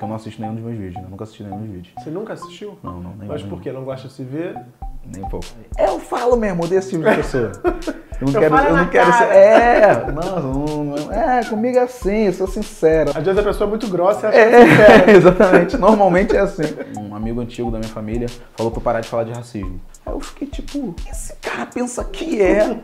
Eu 0.00 0.08
não 0.08 0.16
assisto 0.16 0.40
nenhum 0.40 0.54
dos 0.54 0.64
meus 0.64 0.76
vídeos, 0.78 0.94
né? 0.96 1.02
eu 1.04 1.10
nunca 1.10 1.24
assisti 1.24 1.42
nenhum 1.42 1.58
dos 1.58 1.68
vídeos. 1.68 1.94
Você 1.98 2.10
nunca 2.10 2.32
assistiu? 2.32 2.78
Não, 2.82 3.00
não, 3.00 3.14
nem 3.18 3.28
Mas 3.28 3.42
por 3.42 3.60
quê? 3.60 3.70
Não 3.72 3.84
gosta 3.84 4.08
de 4.08 4.14
se 4.14 4.24
ver? 4.24 4.58
Nem 5.14 5.24
um 5.24 5.28
pouco. 5.28 5.46
Eu 5.78 5.98
falo 5.98 6.36
mesmo, 6.36 6.66
desse 6.66 6.90
tipo 6.90 7.08
de 7.08 7.16
pessoa. 7.16 7.52
Eu 7.64 8.26
não 8.26 8.34
Eu 8.34 8.40
quero, 8.40 8.54
falo 8.56 8.68
eu 8.68 8.72
na 8.76 8.82
não 8.82 8.90
quero 8.90 9.12
ser. 9.12 9.18
cara. 9.18 9.34
É, 9.34 10.12
não, 10.12 10.84
não, 10.84 11.12
é, 11.12 11.44
comigo 11.44 11.78
é 11.78 11.82
assim, 11.82 12.26
eu 12.26 12.32
sou 12.34 12.46
sincero. 12.46 13.10
Às 13.14 13.24
vezes 13.24 13.38
a 13.38 13.42
pessoa 13.42 13.66
é 13.66 13.70
muito 13.70 13.88
grossa 13.88 14.26
e 14.26 14.28
acha 14.28 14.38
que 14.38 14.44
é 14.44 14.60
É, 14.60 14.66
sincera. 14.68 15.10
exatamente. 15.16 15.76
Normalmente 15.78 16.36
é 16.36 16.40
assim. 16.40 16.62
Um 16.98 17.14
amigo 17.14 17.40
antigo 17.40 17.70
da 17.70 17.78
minha 17.78 17.90
família 17.90 18.28
falou 18.56 18.70
pra 18.70 18.78
eu 18.78 18.84
parar 18.84 19.00
de 19.00 19.08
falar 19.08 19.24
de 19.24 19.32
racismo. 19.32 19.80
Aí 20.10 20.16
eu 20.16 20.20
fiquei 20.20 20.48
tipo, 20.48 20.94
esse 21.08 21.34
cara 21.36 21.66
pensa 21.66 22.02
que 22.04 22.42
é 22.42 22.76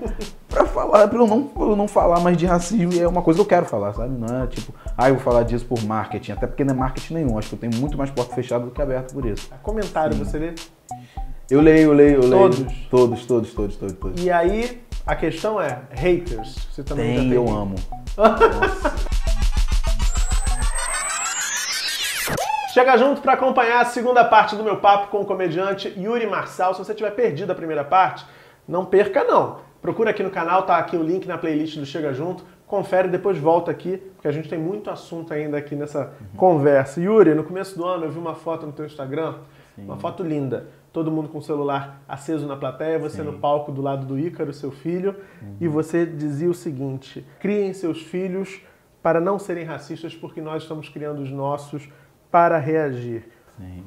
pra 0.49 0.65
falar, 0.65 1.09
pra 1.09 1.19
eu 1.19 1.27
não, 1.27 1.43
pra 1.43 1.63
eu 1.65 1.77
não 1.77 1.89
falar 1.89 2.21
mais 2.21 2.37
de 2.37 2.47
racismo. 2.47 2.93
E 2.93 3.01
é 3.01 3.09
uma 3.09 3.21
coisa 3.21 3.39
que 3.39 3.43
eu 3.43 3.49
quero 3.49 3.67
falar, 3.67 3.93
sabe? 3.93 4.17
Não 4.17 4.43
é 4.43 4.47
tipo, 4.47 4.73
ah, 4.97 5.09
eu 5.09 5.17
vou 5.17 5.25
falar 5.25 5.43
disso 5.43 5.65
por 5.65 5.83
marketing. 5.83 6.33
Até 6.33 6.47
porque 6.47 6.65
não 6.65 6.75
é 6.75 6.77
marketing 6.77 7.15
nenhum. 7.15 7.37
Acho 7.37 7.49
que 7.49 7.55
eu 7.57 7.59
tenho 7.59 7.75
muito 7.81 7.99
mais 7.99 8.11
porta 8.11 8.35
fechada 8.35 8.65
do 8.65 8.71
que 8.71 8.81
aberta 8.81 9.13
por 9.13 9.27
isso. 9.27 9.51
Comentário, 9.63 10.17
você 10.17 10.39
lê? 10.39 10.55
Eu 11.51 11.61
leio, 11.61 11.91
eu 11.91 11.93
leio, 11.93 12.23
eu 12.23 12.29
leio. 12.29 12.31
Todos? 12.31 12.59
Todos, 12.91 13.27
todos, 13.27 13.53
todos, 13.53 13.77
todos, 13.77 13.97
todos. 13.97 14.25
E 14.25 14.31
aí, 14.31 14.83
a 15.05 15.17
questão 15.17 15.61
é, 15.61 15.81
haters. 15.91 16.69
Você 16.71 16.83
também 16.83 17.17
Tem, 17.17 17.29
tem 17.29 17.33
eu 17.33 17.49
amo. 17.49 17.75
Chega 22.77 22.95
junto 22.99 23.23
para 23.23 23.33
acompanhar 23.33 23.81
a 23.81 23.87
segunda 23.87 24.23
parte 24.23 24.55
do 24.55 24.63
meu 24.63 24.77
papo 24.77 25.09
com 25.09 25.23
o 25.23 25.25
comediante 25.25 25.89
Yuri 25.97 26.27
Marçal. 26.27 26.75
Se 26.75 26.85
você 26.85 26.93
tiver 26.93 27.11
perdido 27.13 27.51
a 27.51 27.55
primeira 27.55 27.83
parte, 27.83 28.23
não 28.69 28.85
perca 28.85 29.25
não. 29.25 29.61
Procura 29.81 30.11
aqui 30.11 30.23
no 30.23 30.29
canal, 30.29 30.65
tá 30.65 30.77
aqui 30.77 30.95
o 30.95 31.03
link 31.03 31.27
na 31.27 31.39
playlist 31.39 31.79
do 31.79 31.87
Chega 31.87 32.13
Junto. 32.13 32.45
Confere 32.67 33.09
e 33.09 33.11
depois 33.11 33.39
volta 33.39 33.71
aqui, 33.71 33.97
porque 33.97 34.29
a 34.29 34.31
gente 34.31 34.47
tem 34.47 34.59
muito 34.59 34.91
assunto 34.91 35.33
ainda 35.33 35.57
aqui 35.57 35.75
nessa 35.75 36.13
conversa. 36.37 37.01
Yuri, 37.01 37.35
no 37.35 37.45
começo 37.45 37.79
do 37.79 37.83
ano 37.87 38.05
eu 38.05 38.11
vi 38.11 38.19
uma 38.19 38.35
foto 38.35 38.67
no 38.67 38.73
teu 38.73 38.85
Instagram, 38.85 39.37
uma 39.79 39.97
foto 39.97 40.23
linda. 40.23 40.67
Todo 40.93 41.11
mundo 41.11 41.31
com 41.31 41.39
o 41.39 41.43
celular 41.43 42.03
aceso 42.07 42.47
na 42.47 42.57
plateia, 42.57 42.99
você 42.99 43.23
no 43.23 43.39
palco 43.39 43.73
do 43.73 43.81
lado 43.81 44.05
do 44.05 44.19
Ícaro, 44.19 44.53
seu 44.53 44.71
filho, 44.71 45.17
e 45.59 45.67
você 45.67 46.05
dizia 46.05 46.51
o 46.51 46.55
seguinte: 46.55 47.27
criem 47.41 47.73
seus 47.73 48.03
filhos 48.03 48.61
para 49.03 49.19
não 49.19 49.39
serem 49.39 49.65
racistas, 49.65 50.15
porque 50.15 50.43
nós 50.43 50.65
estamos 50.65 50.91
criando 50.91 51.23
os 51.23 51.31
nossos 51.31 51.89
para 52.31 52.59
reagir. 52.59 53.25
Sim. 53.59 53.83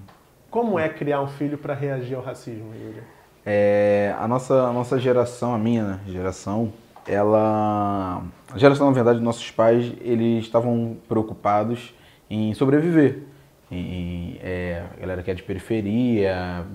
Como 0.49 0.79
é 0.79 0.89
criar 0.89 1.21
um 1.21 1.27
filho 1.27 1.57
para 1.57 1.73
reagir 1.73 2.15
ao 2.15 2.23
racismo, 2.23 2.73
Yuri? 2.73 3.03
É, 3.45 4.15
a, 4.19 4.27
nossa, 4.27 4.63
a 4.63 4.73
nossa 4.73 4.99
geração, 4.99 5.53
a 5.53 5.57
minha 5.57 5.83
né, 5.83 5.99
geração, 6.07 6.73
ela. 7.07 8.23
A 8.51 8.57
geração, 8.57 8.87
na 8.87 8.93
verdade, 8.93 9.17
dos 9.17 9.25
nossos 9.25 9.49
pais, 9.51 9.93
eles 10.01 10.43
estavam 10.43 10.97
preocupados 11.07 11.93
em 12.29 12.53
sobreviver. 12.53 13.23
Em, 13.71 14.39
é, 14.41 14.83
a 14.97 14.99
galera 14.99 15.21
que 15.21 15.29
é 15.29 15.33
de 15.35 15.43
periferia, 15.43 16.65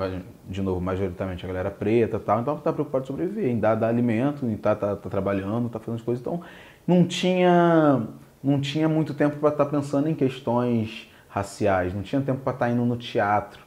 de 0.49 0.63
novo, 0.63 0.81
majoritariamente 0.81 1.45
a 1.45 1.49
galera 1.49 1.71
preta 1.71 2.21
tal, 2.21 2.41
então 2.41 2.57
tá 2.57 2.73
preocupado 2.73 3.03
em 3.03 3.07
sobreviver, 3.09 3.51
em 3.51 3.59
dar, 3.59 3.75
dar 3.75 3.89
alimento, 3.89 4.47
em 4.47 4.57
tá, 4.57 4.77
tá, 4.77 4.95
tá 4.95 5.11
trabalhando, 5.11 5.69
tá 5.69 5.81
fazendo 5.81 5.97
as 5.97 6.03
coisas. 6.03 6.21
Então 6.21 6.41
não 6.87 7.05
tinha, 7.05 8.07
não 8.43 8.61
tinha 8.61 8.89
muito 8.89 9.13
tempo 9.13 9.39
para 9.39 9.49
estar 9.49 9.67
pensando 9.67 10.09
em 10.09 10.15
questões 10.15 11.11
raciais, 11.35 11.93
não 11.93 12.01
tinha 12.03 12.23
tempo 12.23 12.43
para 12.43 12.53
estar 12.53 12.71
indo 12.71 12.85
no 12.85 12.97
teatro 12.97 13.61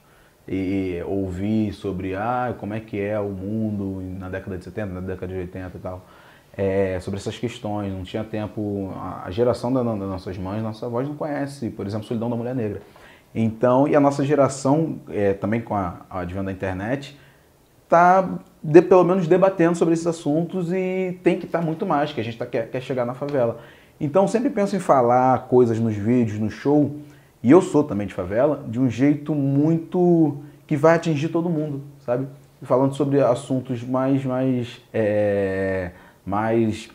e 0.47 1.03
ouvir 1.05 1.73
sobre 1.73 2.15
ah, 2.15 2.55
como 2.57 2.73
é 2.73 2.79
que 2.79 2.97
é 2.97 3.19
o 3.19 3.27
mundo 3.27 4.01
na 4.17 4.29
década 4.29 4.57
de 4.57 4.63
70, 4.63 4.93
na 4.93 5.01
década 5.01 5.33
de 5.33 5.39
80 5.39 5.77
e 5.77 5.79
tal. 5.81 6.05
É, 6.55 6.97
sobre 7.01 7.19
essas 7.19 7.37
questões, 7.37 7.91
não 7.91 8.03
tinha 8.03 8.23
tempo. 8.23 8.93
A 9.23 9.29
geração 9.29 9.71
da- 9.71 9.83
das 9.83 9.99
nossas 9.99 10.37
mães, 10.37 10.63
nossa 10.63 10.85
avós 10.85 11.05
não 11.05 11.15
conhece, 11.15 11.69
por 11.69 11.85
exemplo, 11.85 12.07
Solidão 12.07 12.29
da 12.29 12.37
Mulher 12.37 12.55
Negra. 12.55 12.81
Então, 13.35 13.85
e 13.85 13.95
a 13.97 13.99
nossa 13.99 14.23
geração, 14.23 14.99
é, 15.09 15.33
também 15.33 15.59
com 15.59 15.75
a, 15.75 16.05
a 16.09 16.21
advento 16.21 16.45
da 16.45 16.51
internet, 16.53 17.19
está 17.83 18.27
pelo 18.87 19.03
menos 19.03 19.27
debatendo 19.27 19.77
sobre 19.77 19.93
esses 19.93 20.07
assuntos 20.07 20.71
e 20.71 21.19
tem 21.21 21.37
que 21.37 21.45
estar 21.45 21.61
muito 21.61 21.85
mais, 21.85 22.13
que 22.13 22.21
a 22.21 22.23
gente 22.23 22.37
tá, 22.37 22.45
quer, 22.45 22.69
quer 22.69 22.81
chegar 22.81 23.05
na 23.05 23.13
favela. 23.13 23.59
Então, 23.99 24.25
sempre 24.25 24.49
penso 24.49 24.73
em 24.75 24.79
falar 24.79 25.47
coisas 25.49 25.79
nos 25.79 25.95
vídeos, 25.95 26.39
no 26.39 26.49
show, 26.49 26.95
e 27.47 27.51
eu 27.51 27.61
sou 27.61 27.81
também 27.81 28.05
de 28.05 28.13
favela, 28.13 28.65
de 28.67 28.77
um 28.77 28.89
jeito 28.89 29.33
muito 29.33 30.35
que 30.67 30.75
vai 30.75 30.95
atingir 30.95 31.29
todo 31.29 31.49
mundo, 31.49 31.81
sabe? 32.05 32.27
Falando 32.61 32.93
sobre 32.93 33.21
assuntos 33.21 33.81
mais, 33.83 34.25
mais, 34.25 34.81
é, 34.93 35.91
mais, 36.25 36.89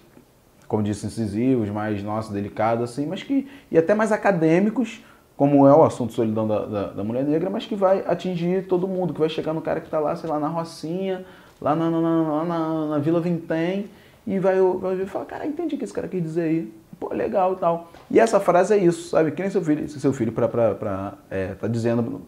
como 0.68 0.82
disse, 0.82 1.06
incisivos, 1.06 1.70
mais, 1.70 2.02
nossa, 2.02 2.30
delicados, 2.30 2.84
assim, 2.84 3.06
mas 3.06 3.22
que, 3.22 3.48
e 3.70 3.78
até 3.78 3.94
mais 3.94 4.12
acadêmicos, 4.12 5.02
como 5.38 5.66
é 5.66 5.74
o 5.74 5.82
assunto 5.84 6.12
solidão 6.12 6.46
da, 6.46 6.66
da, 6.66 6.86
da 6.88 7.02
mulher 7.02 7.24
negra, 7.24 7.48
mas 7.48 7.64
que 7.64 7.74
vai 7.74 8.04
atingir 8.06 8.66
todo 8.66 8.86
mundo, 8.86 9.14
que 9.14 9.20
vai 9.20 9.30
chegar 9.30 9.54
no 9.54 9.62
cara 9.62 9.80
que 9.80 9.86
está 9.86 9.98
lá, 9.98 10.14
sei 10.16 10.28
lá, 10.28 10.38
na 10.38 10.48
Rocinha, 10.48 11.24
lá 11.62 11.74
na, 11.74 11.88
na, 11.88 12.44
na, 12.44 12.86
na, 12.88 12.98
Vila 12.98 13.22
Vintém, 13.22 13.88
e 14.26 14.38
vai, 14.38 14.60
vai 14.60 14.96
ver 14.96 15.04
e 15.04 15.08
falar, 15.08 15.24
cara, 15.24 15.46
entendi 15.46 15.76
o 15.76 15.78
que 15.78 15.84
esse 15.84 15.94
cara 15.94 16.08
quis 16.08 16.22
dizer 16.22 16.42
aí. 16.42 16.81
Pô, 17.02 17.12
legal 17.12 17.54
e 17.54 17.56
tal. 17.56 17.90
E 18.08 18.20
essa 18.20 18.38
frase 18.38 18.72
é 18.74 18.76
isso, 18.76 19.08
sabe? 19.08 19.32
Que 19.32 19.42
nem 19.42 19.50
seu 19.50 19.60
filho, 19.60 19.88
seu 19.88 20.12
filho 20.12 20.30
pra, 20.30 20.46
pra, 20.46 20.72
pra, 20.76 21.14
é, 21.28 21.48
tá 21.54 21.66
dizendo 21.66 22.22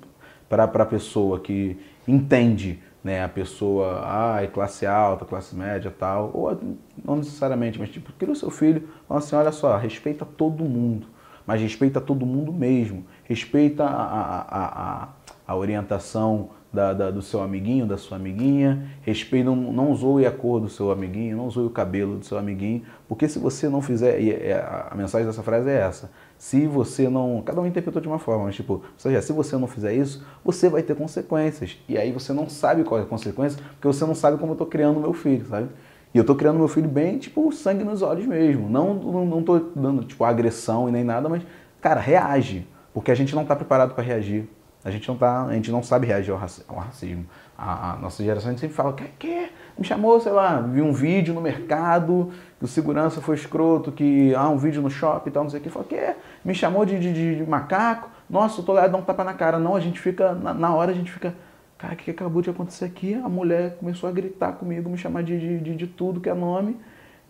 para 0.48 0.64
a 0.64 0.84
pessoa 0.84 1.38
que 1.38 1.78
entende, 2.08 2.82
né? 3.02 3.22
A 3.22 3.28
pessoa, 3.28 4.02
ah, 4.04 4.42
é 4.42 4.48
classe 4.48 4.84
alta, 4.84 5.24
classe 5.24 5.54
média 5.54 5.94
tal, 5.96 6.32
ou 6.34 6.58
não 7.04 7.14
necessariamente, 7.14 7.78
mas 7.78 7.88
tipo, 7.88 8.12
cria 8.14 8.32
o 8.32 8.36
seu 8.36 8.50
filho, 8.50 8.88
fala 9.06 9.20
assim, 9.20 9.36
olha 9.36 9.52
só, 9.52 9.76
respeita 9.76 10.24
todo 10.24 10.64
mundo, 10.64 11.06
mas 11.46 11.60
respeita 11.60 12.00
todo 12.00 12.26
mundo 12.26 12.52
mesmo, 12.52 13.06
respeita 13.22 13.84
a, 13.84 13.88
a, 13.88 14.40
a, 14.40 15.02
a, 15.04 15.08
a 15.46 15.54
orientação 15.56 16.48
da, 16.72 16.92
da- 16.92 17.10
do 17.10 17.22
seu 17.22 17.40
amiguinho, 17.42 17.86
da 17.86 17.96
sua 17.96 18.16
amiguinha, 18.16 18.84
respeita, 19.02 19.44
não, 19.48 19.54
não 19.72 19.94
zoe 19.94 20.26
a 20.26 20.30
cor 20.30 20.60
do 20.60 20.68
seu 20.68 20.90
amiguinho, 20.90 21.36
não 21.36 21.48
zoe 21.48 21.66
o 21.66 21.70
cabelo 21.70 22.16
do 22.18 22.24
seu 22.24 22.36
amiguinho, 22.36 22.82
porque 23.08 23.28
se 23.28 23.38
você 23.38 23.68
não 23.68 23.80
fizer, 23.80 24.20
e 24.20 24.52
a 24.52 24.92
mensagem 24.96 25.26
dessa 25.26 25.42
frase 25.42 25.70
é 25.70 25.78
essa, 25.80 26.10
se 26.36 26.66
você 26.66 27.08
não, 27.08 27.42
cada 27.44 27.60
um 27.60 27.66
interpretou 27.66 28.02
de 28.02 28.08
uma 28.08 28.18
forma, 28.18 28.44
mas 28.44 28.56
tipo, 28.56 28.74
ou 28.74 28.82
seja, 28.98 29.22
se 29.22 29.32
você 29.32 29.56
não 29.56 29.68
fizer 29.68 29.94
isso, 29.94 30.26
você 30.44 30.68
vai 30.68 30.82
ter 30.82 30.96
consequências, 30.96 31.78
e 31.88 31.96
aí 31.96 32.10
você 32.10 32.32
não 32.32 32.48
sabe 32.48 32.82
qual 32.82 32.98
é 33.00 33.04
a 33.04 33.06
consequência, 33.06 33.62
porque 33.74 33.86
você 33.86 34.04
não 34.04 34.14
sabe 34.14 34.36
como 34.38 34.52
eu 34.52 34.56
tô 34.56 34.66
criando 34.66 34.98
meu 34.98 35.12
filho, 35.12 35.46
sabe? 35.46 35.68
E 36.12 36.18
eu 36.18 36.24
tô 36.24 36.34
criando 36.34 36.58
meu 36.58 36.68
filho 36.68 36.88
bem, 36.88 37.18
tipo, 37.18 37.52
sangue 37.52 37.84
nos 37.84 38.02
olhos 38.02 38.26
mesmo, 38.26 38.68
não, 38.68 38.94
não, 38.94 39.26
não 39.26 39.42
tô 39.42 39.58
dando, 39.76 40.04
tipo, 40.04 40.24
agressão 40.24 40.88
e 40.88 40.92
nem 40.92 41.04
nada, 41.04 41.28
mas, 41.28 41.42
cara, 41.80 42.00
reage, 42.00 42.66
porque 42.92 43.10
a 43.10 43.14
gente 43.14 43.34
não 43.34 43.44
tá 43.44 43.54
preparado 43.54 43.94
para 43.94 44.02
reagir, 44.02 44.48
a 44.84 44.90
gente 44.90 45.08
não 45.08 45.16
tá, 45.16 45.44
a 45.46 45.52
gente 45.54 45.70
não 45.70 45.82
sabe 45.82 46.06
reagir 46.06 46.30
ao, 46.32 46.38
raci- 46.38 46.64
ao 46.68 46.76
racismo. 46.76 47.24
A, 47.56 47.92
a 47.92 47.96
nossa 47.96 48.22
geração 48.22 48.48
a 48.48 48.52
gente 48.52 48.60
sempre 48.60 48.76
fala, 48.76 48.92
que, 48.92 49.04
que 49.18 49.48
me 49.78 49.84
chamou, 49.84 50.20
sei 50.20 50.32
lá, 50.32 50.60
vi 50.60 50.82
um 50.82 50.92
vídeo 50.92 51.32
no 51.32 51.40
mercado, 51.40 52.30
que 52.58 52.64
o 52.64 52.68
segurança 52.68 53.20
foi 53.20 53.34
escroto, 53.36 53.90
que 53.92 54.34
ah, 54.34 54.48
um 54.48 54.56
vídeo 54.58 54.82
no 54.82 54.90
shopping 54.90 55.30
e 55.30 55.32
tal, 55.32 55.44
não 55.44 55.50
sei 55.50 55.60
o 55.60 55.62
que, 55.62 55.70
falou, 55.70 55.88
que 55.88 56.14
me 56.44 56.54
chamou 56.54 56.84
de, 56.84 56.98
de, 56.98 57.36
de- 57.36 57.44
macaco, 57.48 58.08
nossa, 58.28 58.60
eu 58.60 58.64
tô 58.64 58.72
lá, 58.72 58.86
dá 58.86 58.96
um 58.98 59.02
tapa 59.02 59.24
na 59.24 59.34
cara. 59.34 59.58
Não, 59.58 59.74
a 59.76 59.80
gente 59.80 60.00
fica, 60.00 60.32
na, 60.34 60.52
na 60.52 60.74
hora 60.74 60.90
a 60.90 60.94
gente 60.94 61.10
fica, 61.12 61.34
cara, 61.78 61.94
o 61.94 61.96
que, 61.96 62.04
que 62.04 62.10
acabou 62.10 62.42
de 62.42 62.50
acontecer 62.50 62.84
aqui? 62.84 63.14
A 63.14 63.28
mulher 63.28 63.76
começou 63.78 64.08
a 64.08 64.12
gritar 64.12 64.52
comigo, 64.52 64.90
me 64.90 64.98
chamar 64.98 65.22
de, 65.22 65.38
de, 65.38 65.58
de, 65.60 65.76
de 65.76 65.86
tudo 65.86 66.20
que 66.20 66.28
é 66.28 66.34
nome. 66.34 66.76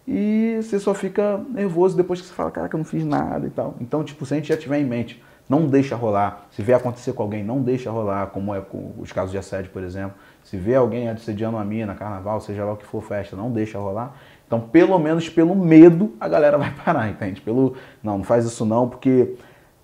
E 0.07 0.59
você 0.63 0.79
só 0.79 0.93
fica 0.95 1.39
nervoso 1.51 1.97
depois 1.97 2.21
que 2.21 2.27
você 2.27 2.35
fala, 2.35 2.51
cara, 2.51 2.69
que 2.69 2.75
eu 2.75 2.79
não 2.79 2.85
fiz 2.85 3.05
nada 3.05 3.47
e 3.47 3.51
tal. 3.51 3.75
Então, 3.81 4.05
tipo, 4.05 4.27
se 4.27 4.35
a 4.35 4.37
gente 4.37 4.49
já 4.49 4.57
tiver 4.57 4.79
em 4.79 4.85
mente, 4.85 5.23
não 5.49 5.67
deixa 5.67 5.95
rolar. 5.95 6.47
Se 6.51 6.63
vê 6.63 6.73
acontecer 6.73 7.13
com 7.13 7.23
alguém, 7.23 7.45
não 7.45 7.61
deixa 7.61 7.91
rolar, 7.91 8.29
como 8.29 8.55
é 8.55 8.61
com 8.61 8.93
os 8.99 9.13
casos 9.13 9.31
de 9.31 9.39
assédio, 9.39 9.71
por 9.71 9.83
exemplo. 9.83 10.15
Se 10.43 10.57
vê 10.57 10.75
alguém 10.75 11.09
assediando 11.09 11.57
uma 11.57 11.65
mina, 11.65 11.95
carnaval, 11.95 12.41
seja 12.41 12.65
lá 12.65 12.73
o 12.73 12.77
que 12.77 12.87
for 12.87 13.03
festa, 13.03 13.37
não 13.37 13.51
deixa 13.51 13.79
rolar. 13.79 14.15
Então, 14.47 14.61
pelo 14.61 14.99
menos 14.99 15.29
pelo 15.29 15.55
medo, 15.55 16.15
a 16.21 16.29
galera 16.29 16.57
vai 16.59 16.73
parar, 16.73 17.09
entende? 17.09 17.41
Pelo, 17.41 17.75
não, 18.03 18.19
não 18.19 18.25
faz 18.25 18.45
isso 18.45 18.65
não, 18.65 18.89
porque 18.89 19.35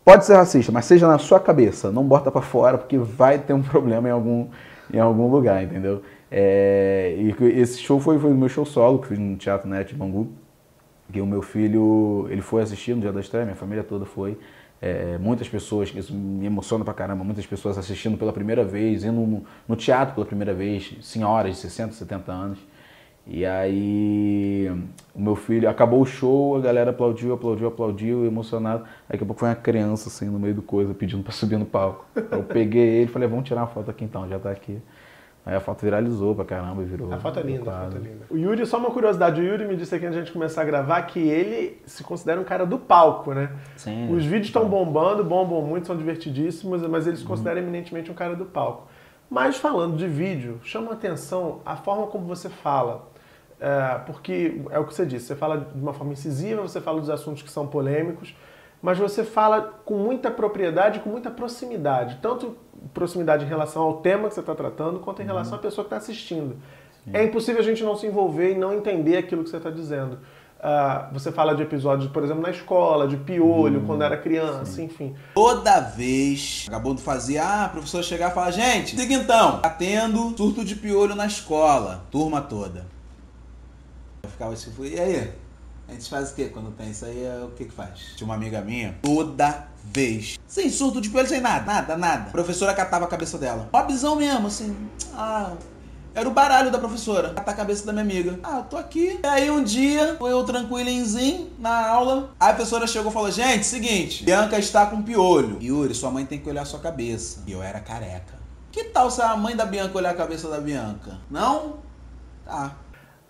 pode 0.04 0.24
ser 0.24 0.34
racista, 0.34 0.72
mas 0.72 0.84
seja 0.84 1.06
na 1.06 1.18
sua 1.18 1.40
cabeça, 1.40 1.90
não 1.90 2.04
bota 2.04 2.30
pra 2.30 2.42
fora, 2.42 2.78
porque 2.78 2.98
vai 2.98 3.38
ter 3.38 3.52
um 3.52 3.62
problema 3.62 4.08
em 4.08 4.12
algum, 4.12 4.48
em 4.92 4.98
algum 4.98 5.30
lugar, 5.30 5.62
entendeu? 5.62 6.02
É, 6.30 7.16
e 7.18 7.60
esse 7.60 7.78
show 7.80 7.98
foi, 7.98 8.18
foi 8.18 8.30
o 8.30 8.34
meu 8.34 8.48
show 8.48 8.64
solo, 8.64 9.00
que 9.00 9.08
fiz 9.08 9.18
no 9.18 9.36
Teatro 9.36 9.68
Net 9.68 9.94
Bangu, 9.94 10.28
que 11.12 11.20
o 11.20 11.26
meu 11.26 11.42
filho, 11.42 12.28
ele 12.30 12.40
foi 12.40 12.62
assistir 12.62 12.94
no 12.94 13.00
dia 13.00 13.12
da 13.12 13.20
estreia, 13.20 13.44
minha 13.44 13.56
família 13.56 13.82
toda 13.82 14.04
foi. 14.04 14.38
É, 14.82 15.18
muitas 15.18 15.48
pessoas, 15.48 15.92
isso 15.94 16.14
me 16.14 16.46
emociona 16.46 16.84
pra 16.84 16.94
caramba, 16.94 17.22
muitas 17.22 17.44
pessoas 17.44 17.76
assistindo 17.76 18.16
pela 18.16 18.32
primeira 18.32 18.64
vez, 18.64 19.04
indo 19.04 19.20
no, 19.20 19.44
no 19.68 19.76
teatro 19.76 20.14
pela 20.14 20.26
primeira 20.26 20.54
vez, 20.54 20.94
senhoras 21.02 21.56
de 21.56 21.60
60, 21.60 21.92
70 21.92 22.32
anos. 22.32 22.58
E 23.26 23.44
aí, 23.44 24.68
o 25.14 25.20
meu 25.20 25.36
filho, 25.36 25.68
acabou 25.68 26.00
o 26.00 26.06
show, 26.06 26.56
a 26.56 26.60
galera 26.60 26.90
aplaudiu, 26.90 27.34
aplaudiu, 27.34 27.68
aplaudiu, 27.68 28.24
emocionado. 28.24 28.84
Daqui 29.08 29.22
a 29.22 29.26
pouco 29.26 29.40
foi 29.40 29.48
uma 29.50 29.54
criança, 29.54 30.08
assim, 30.08 30.26
no 30.26 30.38
meio 30.38 30.54
do 30.54 30.62
coisa, 30.62 30.94
pedindo 30.94 31.22
pra 31.22 31.32
subir 31.32 31.58
no 31.58 31.66
palco. 31.66 32.06
Eu 32.16 32.42
peguei 32.42 33.02
ele 33.02 33.10
falei, 33.10 33.28
vamos 33.28 33.46
tirar 33.46 33.60
uma 33.60 33.66
foto 33.68 33.90
aqui 33.90 34.04
então, 34.04 34.28
já 34.28 34.38
tá 34.38 34.50
aqui. 34.50 34.78
Aí 35.50 35.56
a 35.56 35.60
foto 35.60 35.82
viralizou 35.82 36.32
pra 36.32 36.44
caramba 36.44 36.80
e 36.80 36.84
virou. 36.84 37.12
A 37.12 37.18
foto 37.18 37.40
é 37.40 37.42
linda, 37.42 37.72
a 37.76 37.80
foto 37.86 37.96
é 37.96 37.98
linda. 37.98 38.24
O 38.30 38.36
Yuri, 38.36 38.64
só 38.64 38.78
uma 38.78 38.92
curiosidade, 38.92 39.40
o 39.40 39.44
Yuri 39.44 39.64
me 39.66 39.74
disse 39.74 39.92
aqui 39.92 40.06
antes 40.06 40.14
de 40.14 40.20
a 40.20 40.24
gente 40.24 40.32
começar 40.32 40.62
a 40.62 40.64
gravar 40.64 41.02
que 41.02 41.18
ele 41.18 41.82
se 41.84 42.04
considera 42.04 42.40
um 42.40 42.44
cara 42.44 42.64
do 42.64 42.78
palco, 42.78 43.34
né? 43.34 43.50
Sim. 43.76 44.14
Os 44.14 44.24
vídeos 44.24 44.46
estão 44.46 44.68
bombando, 44.68 45.24
bombam 45.24 45.60
muito, 45.62 45.88
são 45.88 45.96
divertidíssimos, 45.96 46.82
mas 46.86 47.08
ele 47.08 47.16
se 47.16 47.22
Uhum. 47.24 47.28
considera 47.30 47.58
eminentemente 47.58 48.12
um 48.12 48.14
cara 48.14 48.36
do 48.36 48.44
palco. 48.44 48.86
Mas 49.28 49.56
falando 49.56 49.96
de 49.96 50.06
vídeo, 50.06 50.60
chama 50.62 50.92
atenção 50.92 51.58
a 51.66 51.74
forma 51.74 52.06
como 52.06 52.26
você 52.26 52.48
fala. 52.48 53.08
É, 53.60 53.98
porque 54.06 54.62
é 54.70 54.78
o 54.78 54.84
que 54.84 54.94
você 54.94 55.04
disse, 55.04 55.26
você 55.26 55.34
fala 55.34 55.58
de 55.74 55.80
uma 55.82 55.92
forma 55.92 56.12
incisiva, 56.12 56.62
você 56.62 56.80
fala 56.80 57.00
dos 57.00 57.10
assuntos 57.10 57.42
que 57.42 57.50
são 57.50 57.66
polêmicos, 57.66 58.36
mas 58.82 58.98
você 58.98 59.24
fala 59.24 59.80
com 59.84 59.96
muita 59.96 60.30
propriedade, 60.30 61.00
com 61.00 61.10
muita 61.10 61.30
proximidade. 61.30 62.18
Tanto 62.22 62.56
proximidade 62.94 63.44
em 63.44 63.48
relação 63.48 63.82
ao 63.82 63.98
tema 63.98 64.28
que 64.28 64.34
você 64.34 64.40
está 64.40 64.54
tratando, 64.54 65.00
quanto 65.00 65.20
em 65.22 65.26
relação 65.26 65.56
à 65.56 65.60
pessoa 65.60 65.84
que 65.84 65.94
está 65.94 65.96
assistindo. 65.96 66.56
É 67.12 67.24
impossível 67.24 67.60
a 67.60 67.64
gente 67.64 67.82
não 67.82 67.96
se 67.96 68.06
envolver 68.06 68.52
e 68.52 68.58
não 68.58 68.72
entender 68.72 69.16
aquilo 69.16 69.42
que 69.42 69.50
você 69.50 69.56
está 69.56 69.70
dizendo. 69.70 70.18
Ah, 70.62 71.08
você 71.12 71.32
fala 71.32 71.54
de 71.54 71.62
episódios, 71.62 72.10
por 72.10 72.22
exemplo, 72.22 72.42
na 72.42 72.50
escola, 72.50 73.08
de 73.08 73.16
piolho, 73.16 73.82
quando 73.86 74.02
era 74.02 74.16
criança, 74.16 74.82
enfim. 74.82 75.14
Toda 75.34 75.80
vez, 75.80 76.66
vagabundo 76.66 77.00
fazia, 77.00 77.42
ah, 77.42 77.64
a 77.64 77.68
professora 77.68 78.02
chegava 78.02 78.32
e 78.32 78.34
falava, 78.34 78.52
gente, 78.52 78.94
siga 78.94 79.14
então, 79.14 79.60
tá 79.60 79.70
tendo 79.70 80.36
surto 80.36 80.62
de 80.62 80.76
piolho 80.76 81.14
na 81.14 81.26
escola, 81.26 82.04
turma 82.10 82.42
toda. 82.42 82.86
Eu 84.22 84.28
ficava 84.28 84.52
assim, 84.52 84.70
e 84.80 85.00
aí? 85.00 85.32
A 85.90 85.92
gente 85.92 86.08
faz 86.08 86.30
o 86.30 86.34
que 86.34 86.48
quando 86.50 86.70
tem 86.70 86.90
isso 86.90 87.04
aí? 87.04 87.24
é 87.24 87.42
O 87.44 87.50
que 87.50 87.64
que 87.64 87.72
faz? 87.72 88.12
Tinha 88.16 88.24
uma 88.24 88.36
amiga 88.36 88.60
minha, 88.60 88.96
toda 89.02 89.66
vez, 89.82 90.38
sem 90.46 90.70
surto 90.70 91.00
de 91.00 91.10
piolho, 91.10 91.28
sem 91.28 91.40
nada, 91.40 91.66
nada, 91.66 91.96
nada. 91.96 92.28
A 92.28 92.30
professora 92.30 92.72
catava 92.72 93.06
a 93.06 93.08
cabeça 93.08 93.36
dela. 93.36 93.68
Mobzão 93.72 94.14
mesmo, 94.16 94.46
assim, 94.46 94.76
ah... 95.14 95.52
Era 96.12 96.28
o 96.28 96.32
baralho 96.32 96.72
da 96.72 96.78
professora, 96.78 97.30
catar 97.30 97.52
a 97.52 97.54
cabeça 97.54 97.86
da 97.86 97.92
minha 97.92 98.04
amiga. 98.04 98.40
Ah, 98.42 98.62
tô 98.68 98.76
aqui. 98.76 99.20
E 99.22 99.26
aí 99.26 99.48
um 99.48 99.62
dia, 99.62 100.16
eu 100.20 100.42
tranquilinzinho 100.42 101.52
na 101.56 101.86
aula, 101.86 102.30
a 102.38 102.52
professora 102.52 102.84
chegou 102.88 103.12
e 103.12 103.14
falou: 103.14 103.30
Gente, 103.30 103.64
seguinte, 103.64 104.24
Bianca 104.24 104.58
está 104.58 104.86
com 104.86 105.00
piolho. 105.02 105.62
Yuri, 105.62 105.94
sua 105.94 106.10
mãe 106.10 106.26
tem 106.26 106.40
que 106.40 106.48
olhar 106.50 106.64
sua 106.64 106.80
cabeça. 106.80 107.44
E 107.46 107.52
eu 107.52 107.62
era 107.62 107.78
careca. 107.78 108.34
Que 108.72 108.84
tal 108.84 109.08
se 109.08 109.22
a 109.22 109.36
mãe 109.36 109.54
da 109.54 109.64
Bianca 109.64 109.96
olhar 109.96 110.10
a 110.10 110.14
cabeça 110.14 110.48
da 110.48 110.60
Bianca? 110.60 111.16
Não? 111.30 111.76
Tá. 112.44 112.74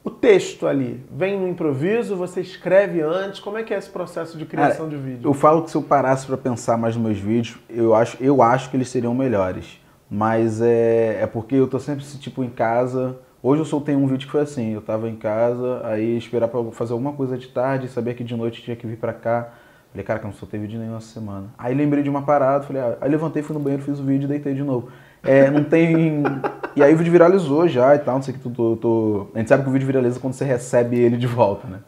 O 0.02 0.08
texto 0.08 0.66
ali 0.66 1.04
vem 1.10 1.38
no 1.38 1.46
improviso, 1.46 2.16
você 2.16 2.40
escreve 2.40 3.02
antes, 3.02 3.38
como 3.38 3.58
é 3.58 3.62
que 3.62 3.74
é 3.74 3.76
esse 3.76 3.90
processo 3.90 4.38
de 4.38 4.46
criação 4.46 4.86
Cara, 4.86 4.96
de 4.96 4.96
vídeo? 4.96 5.28
Eu 5.28 5.34
falo 5.34 5.62
que 5.62 5.70
se 5.70 5.76
eu 5.76 5.82
parasse 5.82 6.26
pra 6.26 6.38
pensar 6.38 6.78
mais 6.78 6.96
nos 6.96 7.04
meus 7.04 7.18
vídeos, 7.18 7.58
eu 7.68 7.94
acho, 7.94 8.16
eu 8.18 8.42
acho 8.42 8.70
que 8.70 8.76
eles 8.78 8.88
seriam 8.88 9.14
melhores. 9.14 9.78
Mas 10.10 10.60
é, 10.62 11.22
é 11.22 11.26
porque 11.26 11.54
eu 11.54 11.68
tô 11.68 11.78
sempre 11.78 12.04
tipo 12.04 12.42
em 12.42 12.48
casa. 12.48 13.18
Hoje 13.42 13.60
eu 13.60 13.66
soltei 13.66 13.94
um 13.94 14.06
vídeo 14.06 14.26
que 14.26 14.32
foi 14.32 14.40
assim, 14.40 14.72
eu 14.72 14.80
tava 14.80 15.08
em 15.08 15.16
casa, 15.16 15.82
aí 15.84 16.16
esperar 16.16 16.48
pra 16.48 16.64
fazer 16.72 16.92
alguma 16.92 17.12
coisa 17.12 17.36
de 17.36 17.48
tarde, 17.48 17.88
sabia 17.88 18.14
que 18.14 18.24
de 18.24 18.34
noite 18.34 18.62
tinha 18.62 18.76
que 18.76 18.86
vir 18.86 18.96
pra 18.96 19.12
cá. 19.12 19.52
Falei, 19.90 20.04
cara, 20.04 20.18
que 20.18 20.24
eu 20.24 20.30
não 20.30 20.36
soltei 20.36 20.58
vídeo 20.58 20.78
nenhuma 20.78 21.00
semana. 21.00 21.48
Aí 21.58 21.74
lembrei 21.74 22.02
de 22.02 22.08
uma 22.08 22.22
parada, 22.22 22.64
falei, 22.64 22.80
ah, 22.80 22.96
aí 23.00 23.10
levantei, 23.10 23.42
fui 23.42 23.54
no 23.54 23.60
banheiro, 23.60 23.82
fiz 23.82 23.98
o 23.98 24.04
vídeo 24.04 24.24
e 24.24 24.28
deitei 24.28 24.54
de 24.54 24.62
novo. 24.62 24.88
É, 25.22 25.50
não 25.50 25.64
tem. 25.64 26.22
E 26.76 26.82
aí 26.82 26.94
o 26.94 26.96
vídeo 26.96 27.10
viralizou 27.12 27.68
já 27.68 27.94
e 27.94 27.98
tal, 27.98 28.14
não 28.16 28.22
sei 28.22 28.34
o 28.34 28.38
que, 28.38 28.48
tô, 28.48 28.76
tô... 28.76 29.26
A 29.34 29.38
gente 29.38 29.48
sabe 29.48 29.62
que 29.64 29.68
o 29.68 29.72
vídeo 29.72 29.86
viraliza 29.86 30.20
quando 30.20 30.32
você 30.34 30.44
recebe 30.44 30.98
ele 30.98 31.16
de 31.16 31.26
volta, 31.26 31.66
né? 31.68 31.80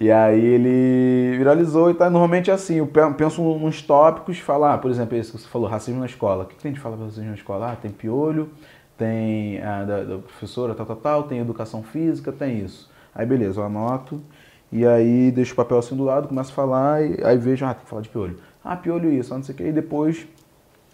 E 0.00 0.10
aí 0.12 0.44
ele 0.44 1.36
viralizou 1.36 1.90
e 1.90 1.94
tá 1.94 2.08
normalmente 2.08 2.50
é 2.50 2.54
assim, 2.54 2.76
eu 2.76 2.86
pe- 2.86 3.10
penso 3.16 3.42
nos 3.58 3.82
tópicos, 3.82 4.38
falar, 4.38 4.74
ah, 4.74 4.78
por 4.78 4.90
exemplo, 4.90 5.16
esse 5.18 5.32
que 5.32 5.38
você 5.38 5.48
falou, 5.48 5.68
racismo 5.68 5.98
na 6.00 6.06
escola. 6.06 6.44
O 6.44 6.46
que, 6.46 6.54
que 6.54 6.62
tem 6.62 6.72
de 6.72 6.78
falar 6.80 6.96
pra 6.96 7.06
racismo 7.06 7.28
na 7.28 7.34
escola? 7.34 7.72
Ah, 7.72 7.76
tem 7.76 7.90
piolho, 7.90 8.48
tem 8.96 9.60
a 9.62 9.84
da, 9.84 10.04
da 10.04 10.18
professora, 10.18 10.74
tal, 10.74 10.86
tal, 10.86 10.96
tal, 10.96 11.22
tem 11.24 11.40
educação 11.40 11.82
física, 11.82 12.30
tem 12.32 12.60
isso. 12.60 12.88
Aí 13.14 13.26
beleza, 13.26 13.60
eu 13.60 13.64
anoto 13.66 14.20
e 14.70 14.86
aí 14.86 15.30
deixo 15.32 15.52
o 15.54 15.56
papel 15.56 15.78
assim 15.78 15.96
do 15.96 16.04
lado, 16.04 16.28
começo 16.28 16.52
a 16.52 16.54
falar 16.54 17.02
e 17.02 17.18
aí 17.24 17.36
vejo, 17.36 17.64
ah, 17.66 17.74
tem 17.74 17.82
que 17.84 17.90
falar 17.90 18.02
de 18.02 18.08
piolho. 18.08 18.38
Ah, 18.64 18.76
piolho 18.76 19.10
isso, 19.12 19.34
não 19.34 19.42
sei 19.42 19.54
o 19.54 19.58
que, 19.58 19.64
e 19.64 19.72
depois 19.72 20.26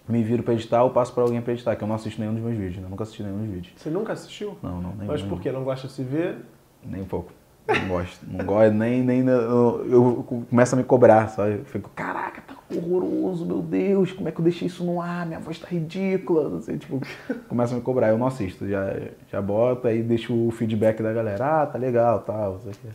me 0.09 0.23
viro 0.23 0.43
pra 0.43 0.55
editar 0.55 0.83
ou 0.83 0.91
passo 0.91 1.13
pra 1.13 1.23
alguém 1.23 1.41
pra 1.41 1.53
editar, 1.53 1.75
que 1.77 1.83
eu 1.83 1.89
não 1.89 1.95
assisto 1.95 2.21
nenhum 2.21 2.35
dos 2.35 2.43
meus 2.43 2.57
vídeos, 2.57 2.83
né? 2.83 2.89
Nunca 2.89 3.05
assisti 3.05 3.23
nenhum 3.23 3.39
dos 3.39 3.49
vídeos. 3.49 3.75
Você 3.77 3.91
nunca 3.91 4.13
assistiu? 4.13 4.57
Não, 4.63 4.81
não, 4.81 4.95
nem 4.97 5.07
Mas 5.07 5.23
por 5.23 5.41
quê? 5.41 5.51
Não 5.51 5.65
gosta 5.65 5.87
de 5.87 5.93
se 5.93 6.03
ver? 6.03 6.39
nem 6.85 7.01
um 7.01 7.07
pouco. 7.07 7.33
Não 7.67 7.89
gosto. 7.89 8.21
Não 8.29 8.45
gosto, 8.45 8.75
nem, 8.75 9.03
nem. 9.03 9.27
Eu, 9.27 9.87
eu 9.91 10.45
começo 10.51 10.75
a 10.75 10.79
me 10.79 10.85
cobrar, 10.85 11.29
sabe? 11.29 11.61
Eu 11.61 11.65
fico, 11.65 11.91
caraca, 11.95 12.43
tá 12.43 12.55
horroroso, 12.75 13.47
meu 13.47 13.63
Deus, 13.63 14.13
como 14.13 14.29
é 14.29 14.33
que 14.33 14.39
eu 14.39 14.45
deixei 14.45 14.67
isso 14.67 14.85
no 14.85 15.01
ar? 15.01 15.25
Minha 15.25 15.41
voz 15.41 15.59
tá 15.59 15.67
ridícula. 15.69 16.51
Não 16.51 16.61
sei, 16.61 16.77
tipo, 16.77 17.01
começa 17.49 17.73
a 17.75 17.77
me 17.77 17.83
cobrar. 17.83 18.09
Eu 18.09 18.19
não 18.19 18.27
assisto, 18.27 18.69
já, 18.69 18.95
já 19.31 19.41
boto, 19.41 19.89
aí 19.89 20.03
deixo 20.03 20.35
o 20.35 20.51
feedback 20.51 21.03
da 21.03 21.13
galera, 21.13 21.63
ah, 21.63 21.67
tá 21.67 21.79
legal, 21.79 22.21
tal, 22.21 22.55
não 22.55 22.61
sei 22.61 22.73
o 22.73 22.75
quê. 22.75 22.89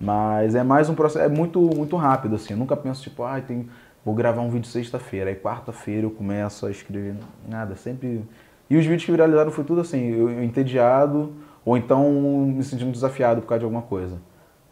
Mas 0.00 0.54
é 0.54 0.62
mais 0.62 0.88
um 0.88 0.94
processo, 0.94 1.24
é 1.24 1.28
muito, 1.28 1.60
muito 1.60 1.96
rápido, 1.96 2.36
assim. 2.36 2.54
Eu 2.54 2.58
nunca 2.58 2.76
penso, 2.76 3.02
tipo, 3.02 3.24
ah, 3.24 3.40
tem, 3.40 3.68
vou 4.08 4.14
gravar 4.14 4.40
um 4.40 4.48
vídeo 4.48 4.66
sexta-feira, 4.66 5.28
aí 5.28 5.36
quarta-feira 5.36 6.06
eu 6.06 6.10
começo 6.10 6.64
a 6.64 6.70
escrever. 6.70 7.14
Nada, 7.46 7.76
sempre. 7.76 8.24
E 8.70 8.74
os 8.74 8.82
vídeos 8.82 9.04
que 9.04 9.10
viralizaram 9.10 9.50
foi 9.50 9.64
tudo 9.64 9.82
assim, 9.82 10.08
eu, 10.08 10.42
entediado, 10.42 11.30
ou 11.62 11.76
então 11.76 12.10
me 12.46 12.64
sentindo 12.64 12.90
desafiado 12.90 13.42
por 13.42 13.48
causa 13.48 13.58
de 13.58 13.64
alguma 13.66 13.82
coisa. 13.82 14.18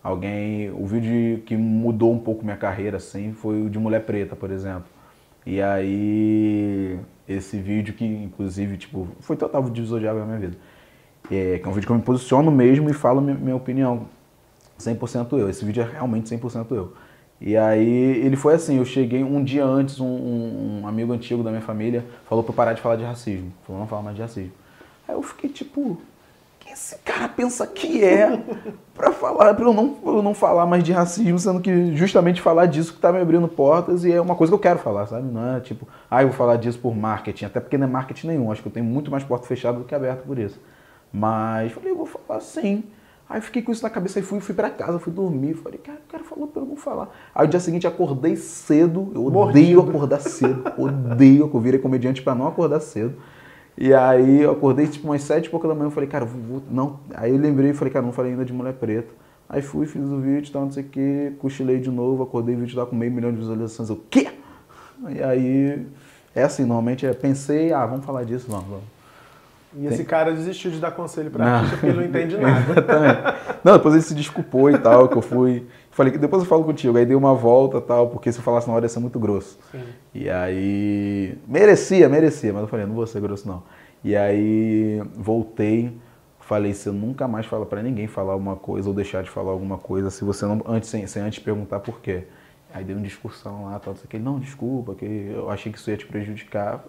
Alguém. 0.03 0.71
O 0.71 0.87
vídeo 0.87 1.43
que 1.43 1.55
mudou 1.55 2.15
um 2.15 2.19
pouco 2.19 2.43
minha 2.45 2.57
carreira, 2.57 2.97
assim, 2.97 3.35
foi 3.35 3.61
o 3.61 3.69
de 3.69 3.79
Mulher 3.79 4.07
Preta, 4.07 4.35
por 4.35 4.51
exemplo. 4.51 4.87
E 5.45 5.61
aí. 5.61 6.99
Esse 7.29 7.59
vídeo 7.59 7.93
que, 7.93 8.07
inclusive, 8.07 8.79
tipo, 8.79 9.09
foi 9.21 9.37
total 9.37 9.63
divisor 9.69 10.01
de 10.01 10.09
água 10.09 10.21
na 10.21 10.27
minha 10.27 10.39
vida. 10.39 10.57
É, 11.31 11.59
que 11.59 11.67
é 11.67 11.69
um 11.69 11.73
vídeo 11.73 11.87
que 11.87 11.93
eu 11.93 11.97
me 11.97 12.03
posiciono 12.03 12.51
mesmo 12.51 12.89
e 12.89 12.95
falo 12.95 13.21
minha, 13.21 13.37
minha 13.37 13.57
opinião. 13.57 14.07
100% 14.79 15.39
eu. 15.39 15.51
Esse 15.51 15.63
vídeo 15.65 15.83
é 15.83 15.87
realmente 15.87 16.35
100% 16.35 16.71
eu. 16.71 16.95
E 17.41 17.57
aí 17.57 18.17
ele 18.25 18.35
foi 18.37 18.55
assim, 18.55 18.79
eu 18.79 18.85
cheguei 18.85 19.23
um 19.23 19.45
dia 19.45 19.65
antes, 19.65 20.01
um, 20.01 20.07
um- 20.07 20.81
um 20.83 20.89
amigo 20.89 21.13
antigo 21.13 21.43
da 21.43 21.51
minha 21.51 21.63
família 21.63 22.05
falou 22.29 22.43
pra 22.43 22.53
eu 22.53 22.57
parar 22.57 22.73
de 22.73 22.81
falar 22.81 22.97
de 22.97 23.05
racismo. 23.05 23.53
Falou, 23.67 23.81
não 23.81 23.89
fala 23.89 24.03
mais 24.03 24.17
de 24.17 24.23
racismo. 24.23 24.53
Aí 25.07 25.15
eu 25.15 25.23
fiquei 25.23 25.51
tipo, 25.51 26.01
que 26.59 26.73
esse 26.73 26.97
cara 27.05 27.29
pensa 27.29 27.67
que 27.67 28.03
é 28.03 28.41
pra 28.95 29.13
falar, 29.13 29.53
pra 29.55 29.65
eu 29.67 29.75
não, 29.75 29.91
pra 29.95 30.13
eu 30.13 30.23
não 30.23 30.33
falar 30.35 30.65
mais 30.67 30.83
de 30.83 30.93
racismo, 30.93 31.39
sendo 31.39 31.61
que 31.61 31.95
justamente 31.95 32.41
falar 32.41 32.67
disso 32.67 32.95
que 32.95 33.01
tá 33.01 33.13
me 33.13 33.21
abrindo 33.21 33.47
portas 33.49 34.03
e 34.05 34.13
é 34.13 34.21
uma 34.21 34.35
coisa 34.35 34.51
que 34.51 34.55
eu 34.55 34.59
quero 34.59 34.79
falar, 34.79 35.07
sabe? 35.07 35.29
Não 35.31 35.57
é 35.57 35.61
tipo, 35.61 35.87
ah, 36.11 36.23
eu 36.23 36.29
vou 36.29 36.37
falar 36.37 36.57
disso 36.57 36.79
por 36.79 36.97
marketing, 36.97 37.45
até 37.45 37.61
porque 37.61 37.77
não 37.77 37.87
é 37.87 37.91
marketing 37.91 38.29
nenhum, 38.29 38.51
acho 38.51 38.63
que 38.63 38.69
eu 38.69 38.73
tenho 38.73 38.87
muito 38.87 39.11
mais 39.11 39.23
porta 39.23 39.47
fechada 39.47 39.79
do 39.79 39.85
que 39.85 39.95
aberta 39.95 40.23
por 40.27 40.39
isso. 40.39 40.59
Mas 41.13 41.71
falei, 41.73 41.91
eu 41.93 41.97
vou 41.97 42.07
falar 42.07 42.41
sim. 42.41 42.83
Aí 43.29 43.41
fiquei 43.41 43.61
com 43.61 43.73
isso 43.73 43.83
na 43.83 43.91
cabeça 43.91 44.21
e 44.21 44.23
fui, 44.23 44.39
fui 44.41 44.55
pra 44.55 44.71
casa, 44.71 44.99
fui 45.01 45.13
dormir. 45.13 45.55
Falei, 45.55 45.79
cara, 45.79 45.99
o 45.99 46.11
cara 46.11 46.23
falou 46.25 46.47
pra 46.47 46.63
eu 46.63 46.67
não 46.67 46.77
falar. 46.77 47.09
Aí 47.35 47.45
o 47.47 47.51
dia 47.51 47.59
seguinte 47.59 47.87
acordei 47.87 48.37
cedo. 48.37 49.11
Eu 49.15 49.25
odeio 49.27 49.77
Mordido. 49.77 49.81
acordar 49.81 50.21
cedo. 50.21 50.63
Odeio, 50.79 51.51
eu 51.53 51.61
virei 51.61 51.81
comediante 51.81 52.23
pra 52.23 52.35
não 52.35 52.47
acordar 52.47 52.79
cedo. 52.81 53.15
E 53.77 53.93
aí 53.93 54.43
eu 54.43 54.53
acordei 54.53 54.87
tipo 54.87 55.09
umas 55.09 55.23
sete 55.23 55.47
e 55.47 55.51
pouca 55.51 55.67
da 55.67 55.75
manhã. 55.75 55.87
Eu 55.89 55.91
falei, 55.91 56.09
cara, 56.09 56.25
vou, 56.25 56.41
vou- 56.41 56.63
não. 56.71 57.01
Aí 57.15 57.33
eu 57.33 57.37
lembrei 57.39 57.71
e 57.71 57.75
falei, 57.75 57.93
cara, 57.93 58.05
não 58.07 58.13
falei 58.13 58.31
ainda 58.33 58.45
de 58.45 58.53
mulher 58.53 58.75
preta. 58.75 59.13
Aí 59.49 59.61
fui, 59.63 59.87
fiz 59.87 60.03
o 60.09 60.19
vídeo, 60.21 60.53
tal, 60.53 60.63
não 60.63 60.73
sei 60.73 60.83
o 60.83 60.87
que, 60.89 61.33
cochilei 61.39 61.79
de 61.79 61.91
novo, 61.91 62.23
acordei 62.23 62.55
o 62.57 62.59
vídeo 62.59 62.77
lá 62.79 62.85
com 62.87 62.97
meio 62.97 63.13
milhão 63.13 63.31
de 63.31 63.39
visualizações. 63.39 63.89
Eu, 63.89 64.01
quê? 64.11 64.29
E 65.09 65.23
aí, 65.23 65.87
é 66.35 66.43
assim, 66.43 66.63
normalmente 66.63 67.07
é, 67.07 67.13
pensei, 67.13 67.73
ah, 67.73 67.87
vamos 67.87 68.05
falar 68.05 68.25
disso, 68.25 68.47
vamos, 68.49 68.67
vamos. 68.67 68.85
E 69.75 69.87
esse 69.87 70.05
cara 70.05 70.33
desistiu 70.33 70.71
de 70.71 70.79
dar 70.79 70.91
conselho 70.91 71.31
pra 71.31 71.45
Não. 71.45 71.53
artista 71.55 71.77
porque 71.77 71.87
ele 71.87 71.97
não 71.99 72.05
entende 72.05 72.37
nada. 72.39 72.61
Exatamente. 72.73 73.59
Não, 73.65 73.73
depois 73.75 73.95
ele 73.95 74.03
se 74.03 74.15
desculpou 74.15 74.71
e 74.71 74.79
tal, 74.79 75.09
que 75.09 75.17
eu 75.17 75.23
fui. 75.23 75.67
Falei 75.91 76.13
que 76.13 76.19
depois 76.19 76.43
eu 76.43 76.49
falo 76.49 76.65
contigo, 76.65 76.97
aí 76.97 77.05
dei 77.07 77.17
uma 77.17 77.35
volta 77.35 77.79
e 77.79 77.81
tal, 77.81 78.09
porque 78.09 78.31
se 78.31 78.39
eu 78.39 78.43
falasse 78.45 78.69
na 78.69 78.75
hora 78.75 78.85
ia 78.85 78.89
ser 78.89 79.01
muito 79.01 79.19
grosso. 79.19 79.59
Sim. 79.73 79.83
E 80.15 80.31
aí. 80.31 81.37
Merecia, 81.47 82.09
merecia, 82.09 82.53
mas 82.53 82.63
eu 82.63 82.69
falei, 82.69 82.87
não 82.87 82.95
vou 82.95 83.07
ser 83.07 83.21
grosso 83.21 83.47
não. 83.49 83.63
E 84.05 84.15
aí 84.15 85.03
voltei, 85.17 85.97
falei, 86.41 86.73
você 86.73 86.91
nunca 86.91 87.27
mais 87.27 87.47
fala 87.47 87.67
pra 87.67 87.83
ninguém 87.83 88.07
falar 88.07 88.35
alguma 88.35 88.57
coisa 88.57 88.89
ou 88.89 88.95
deixar 88.95 89.23
de 89.23 89.31
falar 89.31 89.51
alguma 89.51 89.79
coisa, 89.79 90.11
se 90.11 90.25
você 90.25 90.47
não. 90.47 90.63
Antes, 90.67 90.89
sem, 90.89 91.07
sem 91.07 91.23
antes 91.23 91.39
perguntar 91.39 91.81
por 91.81 92.01
quê. 92.01 92.25
Aí 92.73 92.85
dei 92.85 92.95
uma 92.95 93.03
discussão 93.05 93.65
lá, 93.65 93.79
tal, 93.79 93.95
não 93.95 93.97
sei 93.97 94.05
o 94.05 94.09
que, 94.09 94.19
não, 94.19 94.39
desculpa, 94.39 94.95
que 94.95 95.05
eu 95.35 95.49
achei 95.51 95.73
que 95.73 95.79
isso 95.79 95.91
ia 95.91 95.97
te 95.97 96.05
prejudicar 96.07 96.85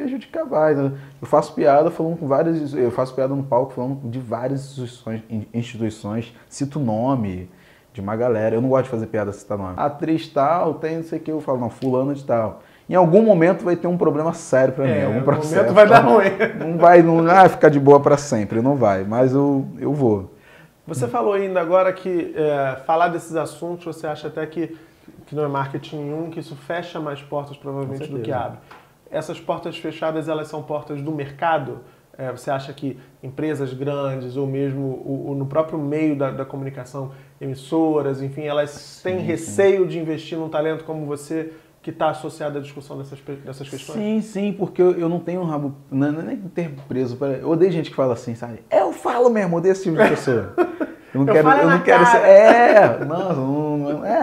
prejudicar 0.00 0.44
vai. 0.44 0.74
né? 0.74 0.92
Eu 1.20 1.26
faço 1.26 1.54
piada 1.54 1.90
falando 1.90 2.16
com 2.16 2.26
várias. 2.26 2.74
Eu 2.74 2.90
faço 2.90 3.14
piada 3.14 3.34
no 3.34 3.42
palco 3.42 3.72
falando 3.72 4.08
de 4.10 4.18
várias 4.18 4.60
instituições, 4.78 5.22
instituições 5.52 6.34
cito 6.48 6.78
o 6.78 6.82
nome 6.82 7.50
de 7.92 8.00
uma 8.00 8.16
galera. 8.16 8.54
Eu 8.54 8.60
não 8.62 8.68
gosto 8.68 8.84
de 8.84 8.90
fazer 8.90 9.06
piada 9.06 9.32
citar 9.32 9.58
nome. 9.58 9.74
Atriz 9.76 10.28
tal, 10.28 10.74
tem 10.74 10.96
não 10.96 11.04
sei 11.04 11.18
o 11.18 11.22
que, 11.22 11.30
eu 11.30 11.40
falo, 11.40 11.58
não, 11.58 11.70
fulano 11.70 12.14
de 12.14 12.24
tal. 12.24 12.62
Em 12.88 12.94
algum 12.94 13.22
momento 13.22 13.64
vai 13.64 13.76
ter 13.76 13.86
um 13.86 13.96
problema 13.96 14.32
sério 14.32 14.74
pra 14.74 14.84
mim, 14.84 14.90
É, 14.90 15.04
algum 15.06 15.22
processo. 15.22 15.54
momento 15.54 15.74
vai 15.74 15.86
dar 15.86 16.00
ruim. 16.00 16.24
Não 16.58 16.76
vai, 16.78 17.02
não 17.02 17.22
vai 17.24 17.48
ficar 17.48 17.68
de 17.68 17.78
boa 17.78 18.00
pra 18.00 18.16
sempre, 18.16 18.60
não 18.60 18.74
vai. 18.74 19.04
Mas 19.04 19.32
eu, 19.32 19.64
eu 19.78 19.92
vou. 19.92 20.34
Você 20.88 21.06
falou 21.06 21.34
ainda 21.34 21.60
agora 21.60 21.92
que 21.92 22.32
é, 22.34 22.76
falar 22.84 23.06
desses 23.08 23.36
assuntos 23.36 23.84
você 23.84 24.08
acha 24.08 24.26
até 24.26 24.44
que, 24.44 24.76
que 25.26 25.36
não 25.36 25.44
é 25.44 25.48
marketing 25.48 25.98
nenhum, 25.98 26.30
que 26.30 26.40
isso 26.40 26.56
fecha 26.56 26.98
mais 26.98 27.22
portas 27.22 27.56
provavelmente 27.56 28.08
do 28.08 28.18
que 28.18 28.32
abre. 28.32 28.58
Essas 29.10 29.40
portas 29.40 29.76
fechadas 29.76 30.28
elas 30.28 30.48
são 30.48 30.62
portas 30.62 31.02
do 31.02 31.12
mercado? 31.12 31.80
É, 32.16 32.30
você 32.30 32.50
acha 32.50 32.72
que 32.72 32.98
empresas 33.22 33.72
grandes 33.72 34.36
ou 34.36 34.46
mesmo 34.46 34.82
o, 34.82 35.30
o, 35.30 35.34
no 35.34 35.46
próprio 35.46 35.78
meio 35.78 36.14
da, 36.14 36.30
da, 36.30 36.44
comunicação, 36.44 37.12
emissoras, 37.40 38.20
enfim, 38.20 38.42
elas 38.42 39.00
têm 39.02 39.20
sim, 39.20 39.24
receio 39.24 39.82
sim. 39.84 39.88
de 39.88 39.98
investir 39.98 40.36
num 40.36 40.48
talento 40.48 40.84
como 40.84 41.06
você 41.06 41.52
que 41.80 41.88
está 41.88 42.10
associado 42.10 42.58
à 42.58 42.60
discussão 42.60 42.98
dessas, 42.98 43.18
dessas 43.42 43.68
questões? 43.68 43.96
Sim, 43.96 44.20
sim, 44.20 44.52
porque 44.52 44.82
eu, 44.82 44.92
eu 44.98 45.08
não 45.08 45.18
tenho 45.18 45.40
um 45.40 45.44
rabo. 45.44 45.74
Não, 45.90 46.12
não 46.12 46.20
é 46.20 46.24
nem 46.24 46.36
termo 46.36 46.76
preso. 46.86 47.16
Eu 47.40 47.48
odeio 47.48 47.72
gente 47.72 47.88
que 47.88 47.96
fala 47.96 48.12
assim, 48.12 48.34
sabe? 48.34 48.62
Eu 48.70 48.92
falo 48.92 49.30
mesmo, 49.30 49.56
odeio 49.56 49.72
esse 49.72 49.84
tipo 49.84 49.96
de 49.96 50.08
pessoa. 50.08 50.54
Eu 51.12 51.24
não 51.24 51.26
eu 51.26 51.34
quero, 51.34 51.48
eu 51.48 51.70
não 51.70 51.80
quero 51.80 52.06
ser. 52.06 52.18
É, 52.18 53.04
não, 53.04 53.34
não, 53.34 53.59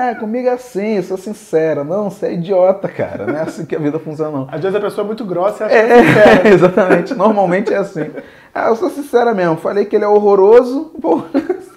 é, 0.08 0.16
comigo 0.16 0.48
é 0.48 0.52
assim, 0.52 0.96
eu 0.96 1.04
sou 1.04 1.18
sincera. 1.18 1.84
Não, 1.84 2.10
você 2.10 2.28
é 2.28 2.34
idiota, 2.34 2.88
cara. 2.88 3.26
Não 3.26 3.38
é 3.38 3.42
assim 3.42 3.66
que 3.66 3.76
a 3.76 3.80
vida 3.80 4.00
funciona, 4.00 4.32
não. 4.32 4.48
Às 4.52 4.62
vezes 4.62 4.76
a 4.76 4.80
pessoa 4.80 5.04
é 5.04 5.08
muito 5.08 5.26
grossa 5.26 5.64
e 5.64 5.68
acha 5.68 5.76
é, 5.76 5.88
que 5.88 6.48
é 6.50 6.52
exatamente. 6.54 7.14
Normalmente 7.14 7.74
é 7.74 7.78
assim. 7.78 8.10
Ah, 8.54 8.70
eu 8.70 8.76
sou 8.76 8.90
sincera 8.90 9.34
mesmo. 9.34 9.58
Falei 9.58 9.86
que 9.86 9.96
ele 9.96 10.06
é 10.06 10.08
horroroso, 10.08 10.92
pô, 11.02 11.24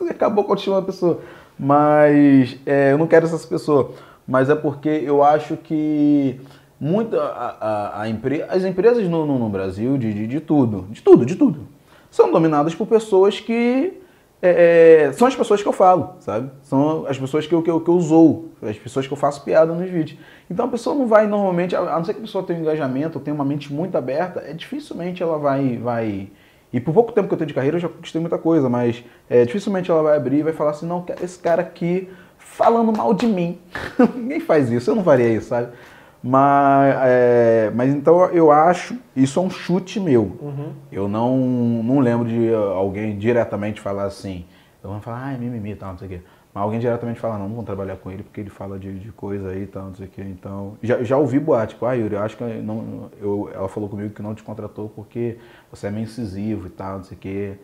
acabou 0.09 0.45
continuando 0.45 0.85
a 0.85 0.87
pessoa. 0.87 1.21
Mas 1.59 2.57
é, 2.65 2.93
eu 2.93 2.99
não 2.99 3.07
quero 3.07 3.27
essas 3.27 3.45
pessoas. 3.45 3.89
Mas 4.27 4.49
é 4.49 4.55
porque 4.55 4.89
eu 4.89 5.23
acho 5.23 5.57
que 5.57 6.41
muita 6.81 7.21
a, 7.21 7.57
a, 7.61 8.03
a 8.03 8.09
empre, 8.09 8.43
as 8.49 8.65
empresas 8.65 9.07
no, 9.09 9.27
no, 9.27 9.39
no 9.39 9.49
Brasil, 9.49 9.99
de, 9.99 10.15
de, 10.15 10.27
de 10.27 10.41
tudo, 10.41 10.87
de 10.91 11.03
tudo, 11.03 11.27
de 11.27 11.37
tudo, 11.37 11.69
são 12.11 12.33
dominadas 12.33 12.75
por 12.75 12.87
pessoas 12.87 13.39
que 13.39 14.00
é, 14.43 15.09
é, 15.09 15.13
são 15.13 15.29
as 15.29 15.37
pessoas 15.37 15.63
que 15.63 15.69
eu 15.69 15.73
falo, 15.73 16.15
sabe? 16.21 16.51
São 16.63 17.05
as 17.07 17.19
pessoas 17.19 17.47
que 17.47 17.55
eu, 17.55 17.63
que, 17.63 17.71
eu, 17.71 17.81
que 17.81 17.91
eu 17.91 18.51
as 18.63 18.79
pessoas 18.79 19.07
que 19.07 19.13
eu 19.13 19.17
faço 19.17 19.45
piada 19.45 19.73
nos 19.75 19.91
vídeos. 19.91 20.19
Então 20.51 20.65
a 20.65 20.69
pessoa 20.69 20.97
não 20.97 21.07
vai 21.07 21.27
normalmente, 21.27 21.77
a 21.77 21.83
não 21.83 22.05
ser 22.05 22.15
que 22.15 22.21
a 22.21 22.23
pessoa 22.23 22.43
tenha 22.43 22.59
um 22.59 22.63
engajamento, 22.63 23.21
tenha 23.21 23.35
uma 23.35 23.45
mente 23.45 23.73
muito 23.73 23.97
aberta, 23.99 24.41
é 24.41 24.53
dificilmente 24.53 25.23
ela 25.23 25.39
vai. 25.39 25.77
vai 25.77 26.29
e 26.73 26.81
por 26.81 26.95
pouco 26.95 27.13
tempo 27.13 27.27
que 27.27 27.35
eu 27.35 27.39
tenho 27.39 27.49
de 27.49 27.55
carreira 27.55 27.77
eu 27.77 27.81
já 27.81 27.89
conquistei 27.89 28.21
muita 28.21 28.39
coisa, 28.39 28.69
mas 28.69 29.05
é, 29.29 29.45
dificilmente 29.45 29.91
ela 29.91 30.03
vai 30.03 30.17
abrir 30.17 30.39
e 30.39 30.43
vai 30.43 30.53
falar 30.53 30.71
assim: 30.71 30.87
não, 30.87 31.05
esse 31.23 31.39
cara 31.39 31.61
aqui 31.61 32.09
falando 32.39 32.97
mal 32.97 33.13
de 33.13 33.27
mim. 33.27 33.59
Ninguém 34.15 34.41
faz 34.41 34.71
isso, 34.71 34.91
eu 34.91 34.95
não 34.95 35.05
faria 35.05 35.29
isso, 35.29 35.49
sabe? 35.49 35.73
Mas, 36.23 36.97
é, 37.03 37.73
mas 37.75 37.95
então 37.95 38.27
eu 38.27 38.51
acho, 38.51 38.97
isso 39.17 39.39
é 39.39 39.43
um 39.43 39.51
chute 39.51 39.99
meu. 39.99 40.37
Uhum. 40.41 40.73
Eu 40.93 41.09
não, 41.09 41.37
não 41.39 41.99
lembro 42.01 42.29
de 42.29 42.53
alguém 42.55 43.17
diretamente 43.19 43.81
falar 43.81 44.05
assim. 44.05 44.45
Eu 44.83 44.91
vou 44.91 45.01
falar, 45.01 45.27
ah, 45.27 45.33
é 45.33 45.39
mimimi 45.39 45.75
tal, 45.75 45.93
não 45.93 45.99
sei 45.99 46.07
o 46.07 46.11
quê. 46.11 46.21
Mas 46.53 46.63
alguém 46.63 46.81
diretamente 46.81 47.21
fala, 47.21 47.39
não, 47.39 47.49
não 47.49 47.55
vou 47.55 47.65
trabalhar 47.65 47.97
com 47.97 48.11
ele 48.11 48.23
porque 48.23 48.41
ele 48.41 48.51
fala 48.51 48.79
de, 48.79 48.99
de 48.99 49.13
coisa 49.13 49.51
aí 49.51 49.63
e 49.63 49.67
tal, 49.67 49.85
não 49.85 49.95
sei 49.95 50.07
o 50.07 50.11
quê. 50.11 50.23
Então, 50.23 50.77
já, 50.83 51.03
já 51.03 51.17
ouvi 51.17 51.39
boate, 51.39 51.75
tipo, 51.75 51.87
ah, 51.87 51.95
Yuri, 51.95 52.15
eu 52.15 52.23
acho 52.23 52.37
que 52.37 52.45
não, 52.45 53.11
eu, 53.21 53.51
ela 53.55 53.69
falou 53.69 53.89
comigo 53.89 54.13
que 54.13 54.21
não 54.21 54.35
te 54.35 54.43
contratou 54.43 54.89
porque 54.89 55.39
você 55.71 55.87
é 55.87 55.91
meio 55.91 56.05
incisivo 56.05 56.67
e 56.67 56.71
tal, 56.71 56.99
não 56.99 57.05
sei 57.05 57.17
o 57.17 57.21
quê. 57.21 57.55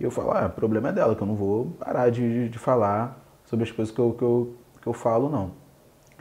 E 0.00 0.04
eu 0.04 0.10
falo, 0.10 0.32
ah, 0.32 0.46
o 0.46 0.50
problema 0.50 0.88
é 0.88 0.92
dela, 0.92 1.14
que 1.14 1.22
eu 1.22 1.26
não 1.26 1.36
vou 1.36 1.66
parar 1.78 2.10
de, 2.10 2.48
de 2.48 2.58
falar 2.58 3.18
sobre 3.44 3.64
as 3.64 3.70
coisas 3.70 3.94
que 3.94 4.00
eu, 4.00 4.12
que 4.12 4.22
eu, 4.22 4.54
que 4.82 4.86
eu 4.86 4.92
falo, 4.92 5.30
não. 5.30 5.61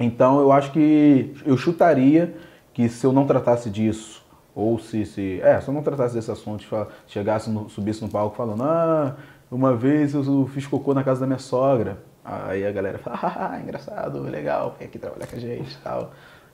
Então 0.01 0.39
eu 0.39 0.51
acho 0.51 0.71
que 0.71 1.33
eu 1.45 1.55
chutaria 1.57 2.33
que 2.73 2.87
se 2.89 3.05
eu 3.05 3.11
não 3.11 3.25
tratasse 3.25 3.69
disso, 3.69 4.25
ou 4.55 4.79
se, 4.79 5.05
se, 5.05 5.39
é, 5.41 5.59
se 5.61 5.67
eu 5.67 5.73
não 5.73 5.81
tratasse 5.81 6.13
desse 6.13 6.31
assunto, 6.31 6.65
chegasse, 7.07 7.49
no, 7.49 7.69
subisse 7.69 8.01
no 8.01 8.09
palco 8.09 8.35
falando, 8.35 8.63
ah, 8.63 9.15
uma 9.49 9.75
vez 9.75 10.13
eu 10.13 10.47
fiz 10.47 10.67
cocô 10.67 10.93
na 10.93 11.03
casa 11.03 11.21
da 11.21 11.27
minha 11.27 11.39
sogra. 11.39 11.99
Aí 12.23 12.65
a 12.65 12.71
galera 12.71 12.97
fala, 12.97 13.19
ah, 13.23 13.59
engraçado, 13.61 14.21
legal, 14.21 14.75
vem 14.77 14.87
aqui 14.87 14.99
trabalhar 14.99 15.27
com 15.27 15.35
a 15.35 15.39
gente 15.39 15.73
e 15.73 15.77
tal. 15.77 16.11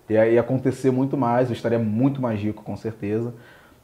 E 0.10 0.18
aí 0.18 0.36
ia 0.36 0.42
acontecer 0.42 0.92
muito 0.92 1.18
mais, 1.18 1.50
eu 1.50 1.54
estaria 1.54 1.80
muito 1.80 2.22
mais 2.22 2.40
rico, 2.40 2.64
com 2.64 2.78
certeza. 2.78 3.34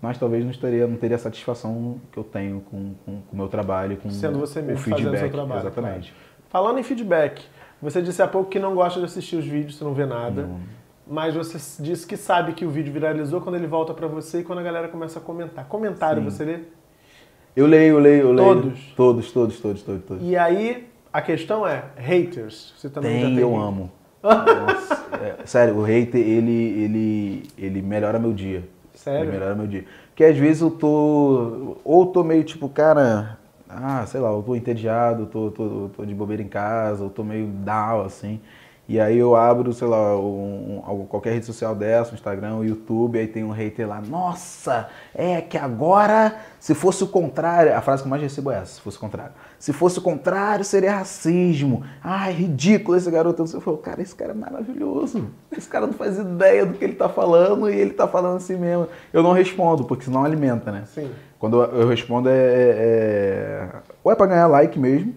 Mas 0.01 0.17
talvez 0.17 0.43
não, 0.43 0.51
estaria, 0.51 0.85
não 0.85 0.97
teria 0.97 1.15
a 1.15 1.19
satisfação 1.19 2.01
que 2.11 2.17
eu 2.17 2.25
tenho 2.25 2.59
com, 2.59 2.93
o 3.07 3.23
meu 3.35 3.47
trabalho, 3.47 3.95
com 3.97 4.09
Sendo 4.09 4.37
você 4.37 4.61
mesmo 4.61 4.79
o 4.79 4.83
feedback. 4.83 5.05
Fazendo 5.05 5.19
seu 5.19 5.29
trabalho, 5.31 5.61
exatamente. 5.61 6.13
Falando 6.49 6.77
em 6.77 6.83
feedback, 6.83 7.45
você 7.83 8.01
disse 8.01 8.21
há 8.21 8.27
pouco 8.27 8.49
que 8.49 8.59
não 8.59 8.73
gosta 8.73 8.99
de 8.99 9.05
assistir 9.05 9.35
os 9.35 9.45
vídeos, 9.45 9.75
você 9.75 9.83
não 9.83 9.93
vê 9.93 10.05
nada. 10.05 10.43
Não. 10.43 10.59
Mas 11.05 11.35
você 11.35 11.57
disse 11.83 12.07
que 12.07 12.15
sabe 12.15 12.53
que 12.53 12.65
o 12.65 12.69
vídeo 12.69 12.93
viralizou 12.93 13.41
quando 13.41 13.55
ele 13.55 13.67
volta 13.67 13.93
para 13.93 14.07
você 14.07 14.39
e 14.39 14.43
quando 14.43 14.59
a 14.59 14.63
galera 14.63 14.87
começa 14.87 15.19
a 15.19 15.21
comentar. 15.21 15.65
Comentário, 15.65 16.23
Sim. 16.23 16.29
você 16.29 16.45
lê? 16.45 16.59
Eu 17.55 17.67
leio, 17.67 17.95
eu 17.95 17.99
leio, 17.99 18.21
eu 18.21 18.31
leio. 18.31 18.47
Todos? 18.47 18.93
Todos, 18.95 19.31
todos, 19.31 19.59
todos, 19.59 19.81
todos, 19.83 20.03
todos. 20.03 20.23
E 20.27 20.37
aí, 20.37 20.87
a 21.11 21.21
questão 21.21 21.67
é, 21.67 21.83
haters, 21.97 22.73
você 22.77 22.89
também 22.89 23.11
tem, 23.11 23.21
já 23.21 23.27
tem? 23.27 23.39
eu 23.39 23.55
amo. 23.55 23.91
Nossa, 24.23 25.03
é, 25.21 25.45
sério, 25.45 25.75
o 25.75 25.83
hater, 25.83 26.21
ele, 26.21 26.51
ele, 26.51 27.43
ele 27.57 27.81
melhora 27.81 28.17
meu 28.17 28.31
dia. 28.31 28.63
Sério? 28.93 29.25
Ele 29.25 29.31
melhora 29.33 29.55
meu 29.55 29.67
dia. 29.67 29.83
Porque 30.09 30.23
às 30.23 30.37
vezes 30.37 30.61
eu 30.61 30.71
tô, 30.71 31.77
ou 31.83 32.05
tô 32.05 32.23
meio 32.23 32.45
tipo, 32.45 32.69
cara, 32.69 33.37
ah, 33.77 34.05
sei 34.05 34.19
lá, 34.21 34.29
eu 34.31 34.43
tô 34.43 34.55
entediado, 34.55 35.25
tô, 35.27 35.51
tô, 35.51 35.89
tô 35.89 36.05
de 36.05 36.13
bobeira 36.15 36.41
em 36.41 36.47
casa, 36.49 37.03
eu 37.03 37.09
tô 37.09 37.23
meio 37.23 37.47
down, 37.47 38.01
assim. 38.05 38.41
E 38.87 38.99
aí 38.99 39.17
eu 39.17 39.33
abro, 39.33 39.71
sei 39.71 39.87
lá, 39.87 40.17
um, 40.19 40.83
um, 40.85 41.05
qualquer 41.05 41.31
rede 41.31 41.45
social 41.45 41.73
dessa, 41.73 42.11
um 42.11 42.15
Instagram, 42.15 42.55
um 42.55 42.65
YouTube, 42.65 43.17
aí 43.17 43.27
tem 43.27 43.41
um 43.41 43.51
hater 43.51 43.87
lá, 43.87 44.01
nossa, 44.01 44.89
é 45.15 45.39
que 45.39 45.57
agora, 45.57 46.35
se 46.59 46.75
fosse 46.75 47.01
o 47.01 47.07
contrário, 47.07 47.73
a 47.73 47.79
frase 47.79 48.01
que 48.03 48.07
eu 48.07 48.09
mais 48.09 48.21
recebo 48.21 48.51
é 48.51 48.57
essa, 48.57 48.75
se 48.75 48.81
fosse 48.81 48.97
o 48.97 48.99
contrário. 48.99 49.31
Se 49.57 49.71
fosse 49.71 49.99
o 49.99 50.01
contrário, 50.01 50.65
seria 50.65 50.97
racismo. 50.97 51.85
Ai, 52.03 52.33
ridículo 52.33 52.97
esse 52.97 53.09
garoto. 53.09 53.45
Eu 53.53 53.61
falo, 53.61 53.77
cara, 53.77 54.01
esse 54.01 54.13
cara 54.13 54.31
é 54.31 54.35
maravilhoso. 54.35 55.29
Esse 55.49 55.69
cara 55.69 55.87
não 55.87 55.93
faz 55.93 56.19
ideia 56.19 56.65
do 56.65 56.73
que 56.73 56.83
ele 56.83 56.95
tá 56.95 57.07
falando 57.07 57.69
e 57.69 57.75
ele 57.77 57.93
tá 57.93 58.05
falando 58.05 58.35
assim 58.35 58.57
mesmo. 58.57 58.89
Eu 59.13 59.23
não 59.23 59.31
respondo, 59.31 59.85
porque 59.85 60.03
senão 60.03 60.25
alimenta, 60.25 60.69
né? 60.69 60.83
Sim. 60.87 61.09
Quando 61.39 61.63
eu 61.63 61.87
respondo 61.87 62.27
é, 62.27 62.33
é, 62.33 62.37
é 62.37 63.69
ou 64.03 64.11
é 64.11 64.15
para 64.15 64.25
ganhar 64.25 64.47
like 64.47 64.77
mesmo, 64.77 65.15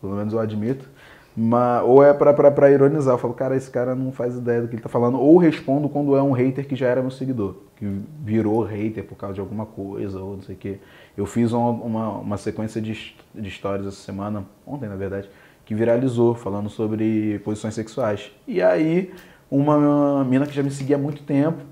pelo 0.00 0.14
menos 0.14 0.32
eu 0.32 0.40
admito, 0.40 0.88
mas, 1.36 1.82
ou 1.84 2.04
é 2.04 2.12
para 2.12 2.70
ironizar. 2.70 3.14
Eu 3.14 3.18
falo, 3.18 3.34
cara, 3.34 3.56
esse 3.56 3.70
cara 3.70 3.94
não 3.94 4.12
faz 4.12 4.36
ideia 4.36 4.60
do 4.60 4.68
que 4.68 4.74
ele 4.74 4.82
tá 4.82 4.88
falando. 4.88 5.18
Ou 5.18 5.38
respondo 5.38 5.88
quando 5.88 6.16
é 6.16 6.22
um 6.22 6.32
hater 6.32 6.66
que 6.66 6.76
já 6.76 6.88
era 6.88 7.00
meu 7.00 7.10
seguidor, 7.10 7.56
que 7.76 7.86
virou 8.22 8.62
hater 8.62 9.04
por 9.04 9.16
causa 9.16 9.34
de 9.34 9.40
alguma 9.40 9.64
coisa, 9.64 10.20
ou 10.20 10.36
não 10.36 10.42
sei 10.42 10.54
o 10.54 10.58
quê. 10.58 10.78
Eu 11.16 11.24
fiz 11.26 11.52
uma, 11.52 11.70
uma, 11.70 12.08
uma 12.18 12.36
sequência 12.36 12.80
de, 12.80 13.14
de 13.34 13.48
histórias 13.48 13.86
essa 13.86 14.02
semana, 14.02 14.44
ontem 14.66 14.88
na 14.88 14.96
verdade, 14.96 15.28
que 15.64 15.74
viralizou, 15.74 16.34
falando 16.34 16.68
sobre 16.68 17.38
posições 17.44 17.74
sexuais. 17.74 18.30
E 18.46 18.60
aí, 18.60 19.12
uma 19.50 20.24
mina 20.24 20.46
que 20.46 20.54
já 20.54 20.62
me 20.62 20.70
seguia 20.70 20.96
há 20.96 20.98
muito 20.98 21.22
tempo, 21.22 21.62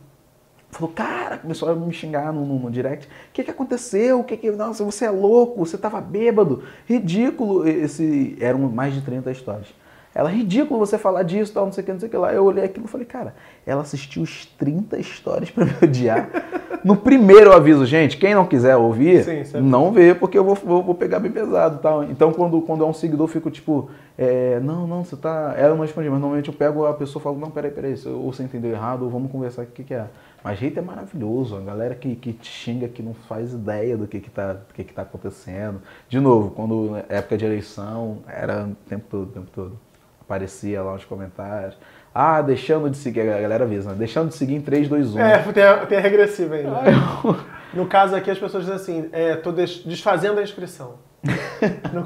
Falou, 0.71 0.93
cara, 0.95 1.39
começou 1.39 1.69
a 1.69 1.75
me 1.75 1.93
xingar 1.93 2.33
no, 2.33 2.47
no, 2.47 2.59
no 2.59 2.71
direct. 2.71 3.07
O 3.07 3.33
que, 3.33 3.43
que 3.43 3.51
aconteceu? 3.51 4.21
O 4.21 4.25
que 4.25 4.37
que. 4.37 4.51
Nossa, 4.51 4.85
você 4.85 5.05
é 5.05 5.11
louco, 5.11 5.59
você 5.59 5.77
tava 5.77 6.01
bêbado. 6.01 6.63
Ridículo. 6.87 7.67
Esse, 7.67 8.37
eram 8.41 8.61
mais 8.61 8.95
de 8.95 9.01
30 9.01 9.31
histórias. 9.33 9.69
Ela, 10.15 10.29
ridículo 10.29 10.79
você 10.79 10.99
falar 10.99 11.23
disso, 11.23 11.53
tal, 11.53 11.67
não 11.67 11.73
sei 11.73 11.83
o 11.83 11.85
que, 11.85 11.93
não 11.93 12.01
sei 12.01 12.09
o 12.09 12.11
que 12.11 12.17
lá. 12.17 12.33
Eu 12.33 12.45
olhei 12.45 12.65
aquilo 12.65 12.87
e 12.87 12.89
falei, 12.89 13.07
cara, 13.07 13.35
ela 13.65 13.83
assistiu 13.83 14.23
os 14.23 14.45
30 14.45 14.99
histórias 14.99 15.51
para 15.51 15.65
me 15.65 15.73
odiar. 15.83 16.29
no 16.83 16.97
primeiro 16.97 17.53
aviso, 17.53 17.87
gente, 17.87 18.17
quem 18.17 18.35
não 18.35 18.47
quiser 18.47 18.77
ouvir, 18.77 19.25
Sim, 19.25 19.61
não 19.61 19.93
vê, 19.93 20.15
porque 20.15 20.37
eu 20.37 20.45
vou, 20.45 20.55
vou, 20.55 20.83
vou, 20.83 20.95
pegar 20.95 21.21
bem 21.21 21.31
pesado 21.31 21.79
tal. 21.79 22.05
Então, 22.05 22.33
quando, 22.33 22.61
quando 22.63 22.83
é 22.83 22.87
um 22.87 22.93
seguidor, 22.93 23.25
eu 23.25 23.33
fico 23.33 23.51
tipo, 23.51 23.91
é, 24.19 24.59
não, 24.61 24.87
não, 24.87 25.05
você 25.05 25.17
tá. 25.17 25.55
Ela 25.57 25.75
não 25.75 25.83
responde, 25.83 26.09
mas 26.09 26.21
normalmente 26.21 26.49
eu 26.49 26.55
pego 26.55 26.87
a 26.87 26.95
pessoa 26.95 27.21
e 27.21 27.25
falo, 27.25 27.39
não, 27.39 27.51
peraí, 27.51 27.71
peraí, 27.71 27.95
ou 28.07 28.33
você 28.33 28.43
entendeu 28.43 28.71
errado, 28.73 29.03
ou 29.05 29.11
vamos 29.11 29.31
conversar 29.31 29.63
o 29.63 29.67
que, 29.67 29.85
que 29.85 29.95
é. 29.95 30.07
Mas 30.43 30.59
jeito 30.59 30.79
é 30.79 30.83
maravilhoso, 30.83 31.57
a 31.57 31.61
galera 31.61 31.95
que, 31.95 32.17
que 32.17 32.33
te 32.33 32.51
xinga 32.51 32.89
que 32.89 33.03
não 33.03 33.13
faz 33.13 33.53
ideia 33.53 33.97
do 33.97 34.07
que 34.07 34.19
que 34.21 34.31
tá, 34.31 34.55
do 34.55 34.75
que 34.75 34.83
que 34.83 34.93
tá 34.93 35.03
acontecendo. 35.03 35.83
De 36.09 36.19
novo, 36.19 36.51
quando 36.51 36.97
época 37.09 37.37
de 37.37 37.45
eleição, 37.45 38.19
era 38.27 38.65
o 38.65 38.75
tempo 38.89 39.05
todo, 39.09 39.23
o 39.25 39.33
tempo 39.33 39.49
todo. 39.55 39.90
Aparecia 40.31 40.83
lá 40.83 40.93
nos 40.93 41.05
comentários. 41.05 41.77
Ah, 42.15 42.41
deixando 42.41 42.89
de 42.89 42.97
seguir, 42.97 43.21
a 43.21 43.41
galera 43.41 43.65
avisa, 43.65 43.91
né? 43.91 43.97
deixando 43.99 44.29
de 44.29 44.35
seguir 44.35 44.55
em 44.55 44.61
3, 44.61 44.89
2, 44.89 45.15
1. 45.15 45.21
É, 45.21 45.39
tem 45.39 45.63
a, 45.63 45.87
tem 45.87 45.99
a 45.99 46.01
regressiva 46.01 46.55
ainda. 46.55 46.77
Ah, 46.77 46.85
eu... 47.25 47.37
No 47.73 47.87
caso 47.87 48.17
aqui, 48.17 48.31
as 48.31 48.39
pessoas 48.39 48.65
dizem 48.65 48.77
assim, 48.77 49.09
é, 49.13 49.37
tô 49.37 49.53
desfazendo 49.53 50.41
a 50.41 50.43
inscrição. 50.43 50.95
no... 51.93 52.05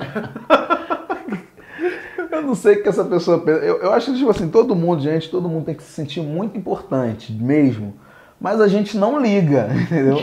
Eu 2.31 2.43
não 2.43 2.55
sei 2.55 2.77
o 2.77 2.83
que 2.83 2.89
essa 2.89 3.05
pessoa 3.05 3.39
pensa. 3.41 3.65
Eu, 3.65 3.79
eu 3.81 3.93
acho 3.93 4.11
que, 4.13 4.19
tipo 4.19 4.31
assim, 4.31 4.49
todo 4.49 4.75
mundo, 4.75 5.01
gente, 5.03 5.31
todo 5.31 5.49
mundo 5.49 5.65
tem 5.67 5.75
que 5.75 5.83
se 5.83 5.93
sentir 5.93 6.21
muito 6.21 6.59
importante 6.59 7.33
mesmo 7.33 7.95
mas 8.41 8.61
a 8.61 8.69
gente 8.69 8.97
não 8.97 9.21
liga, 9.21 9.69
entendeu? 9.75 10.19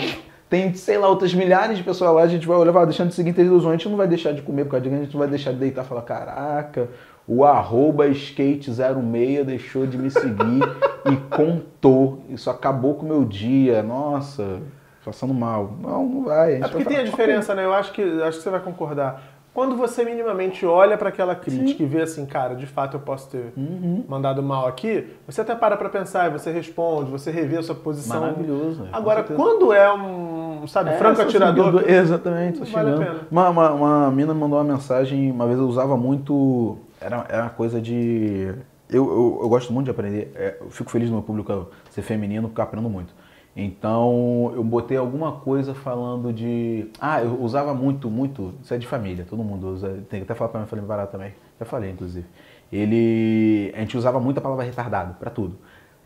Tem, 0.48 0.74
sei 0.76 0.98
lá, 0.98 1.08
outras 1.08 1.34
milhares 1.34 1.78
de 1.78 1.84
pessoas 1.84 2.14
lá, 2.14 2.22
a 2.22 2.28
gente 2.28 2.46
vai 2.46 2.56
olhar, 2.58 2.72
vai 2.72 2.86
deixando 2.86 3.08
de 3.08 3.16
seguir 3.16 3.34
televisão, 3.34 3.70
a 3.70 3.74
gente 3.74 3.88
não 3.88 3.98
vai 3.98 4.08
deixar 4.08 4.34
de 4.34 4.44
comer 4.44 4.66
por 4.66 4.72
causa 4.72 4.88
de 4.88 4.94
a 4.94 5.00
gente 5.00 5.14
não 5.14 5.20
vai 5.20 5.28
deixar 5.28 5.54
de 5.54 5.58
deitar 5.58 5.84
e 5.84 5.88
falar, 5.88 6.02
caraca, 6.02 6.90
o 7.28 7.44
arroba 7.46 8.08
skate06 8.10 9.44
deixou 9.44 9.86
de 9.86 9.98
me 9.98 10.10
seguir 10.10 10.62
e 11.12 11.16
contou. 11.36 12.24
Isso 12.30 12.50
acabou 12.50 12.96
com 12.96 13.06
o 13.06 13.10
meu 13.10 13.24
dia, 13.26 13.82
nossa, 13.84 14.60
passando 15.06 15.34
mal. 15.34 15.76
Não, 15.82 16.06
não 16.08 16.24
vai. 16.26 16.56
É 16.56 16.68
porque 16.68 16.86
tem 16.86 16.98
a 16.98 17.04
diferença, 17.04 17.54
né? 17.56 17.66
Eu 17.66 17.74
acho 17.74 17.92
que, 17.94 18.02
acho 18.24 18.38
que 18.38 18.44
você 18.44 18.50
vai 18.50 18.60
concordar. 18.60 19.22
Quando 19.54 19.76
você 19.76 20.06
minimamente 20.06 20.66
olha 20.66 20.98
para 20.98 21.10
aquela 21.10 21.36
crítica 21.36 21.84
e 21.84 21.86
vê 21.86 22.04
assim, 22.04 22.26
cara, 22.26 22.56
de 22.56 22.66
fato 22.66 22.96
eu 22.96 23.02
posso 23.02 23.30
ter 23.32 23.52
Uhum. 23.58 24.02
mandado 24.08 24.42
mal 24.42 24.66
aqui, 24.66 25.10
você 25.28 25.42
até 25.42 25.54
para 25.54 25.76
pra 25.76 25.90
pensar 25.90 26.30
e 26.30 26.32
você 26.32 26.50
responde, 26.52 27.12
você 27.12 27.30
revê 27.32 27.58
a 27.58 27.64
sua 27.64 27.76
posição. 27.76 28.22
Maravilhoso. 28.22 28.86
é, 28.86 28.92
com 28.92 28.96
Agora, 28.96 29.24
quando 29.24 29.74
é 29.74 29.92
um, 29.94 30.66
sabe, 30.68 30.92
É, 30.92 30.94
franco 30.94 31.22
atirador, 31.22 31.66
seguidor- 31.66 31.90
Exatamente, 31.92 32.64
vale 32.72 32.92
a 32.92 32.98
pena. 32.98 33.16
Uma, 33.30 33.50
uma, 33.50 33.72
uma 33.72 34.12
mina 34.12 34.34
me 34.34 34.40
mandou 34.40 34.58
uma 34.58 34.64
mensagem, 34.64 35.30
uma 35.30 35.46
vez 35.46 35.60
eu 35.60 35.66
usava 35.68 35.98
muito. 35.98 36.78
Era, 37.02 37.26
era 37.28 37.42
uma 37.44 37.50
coisa 37.50 37.82
de. 37.82 38.54
Eu, 38.90 39.10
eu, 39.10 39.40
eu 39.42 39.50
gosto 39.50 39.74
muito 39.74 39.86
de 39.86 39.92
aprender. 39.92 40.32
é, 40.36 40.58
eu 40.62 40.70
fico 40.70 40.92
feliz 40.92 41.10
no 41.10 41.16
meu 41.16 41.24
público 41.24 41.68
ser 41.90 42.02
feminino 42.02 42.48
porque 42.48 42.62
eu 42.62 42.66
aprendo 42.66 42.90
muito. 42.90 43.14
Então 43.56 44.52
eu 44.56 44.64
botei 44.64 44.98
alguma 44.98 45.34
coisa 45.34 45.74
falando 45.74 46.32
de. 46.32 46.88
Ah, 47.00 47.22
eu 47.22 47.42
usava 47.42 47.74
muito, 47.74 48.10
muito. 48.10 48.54
Isso 48.62 48.74
é 48.74 48.78
de 48.78 48.88
família, 48.88 49.26
todo 49.30 49.44
mundo 49.44 49.68
usa. 49.68 50.04
Tem 50.10 50.20
que 50.22 50.24
até 50.24 50.36
falar 50.36 50.50
pra 50.50 50.60
minha 50.60 50.68
família 50.68 50.88
barato 50.88 51.12
também. 51.14 51.34
Já 51.60 51.66
falei, 51.66 51.92
inclusive. 51.92 52.26
Ele. 52.72 53.72
A 53.76 53.80
gente 53.80 53.98
usava 53.98 54.20
muito 54.20 54.38
a 54.38 54.42
palavra 54.42 54.64
retardado 54.64 55.16
pra 55.16 55.30
tudo. 55.30 55.58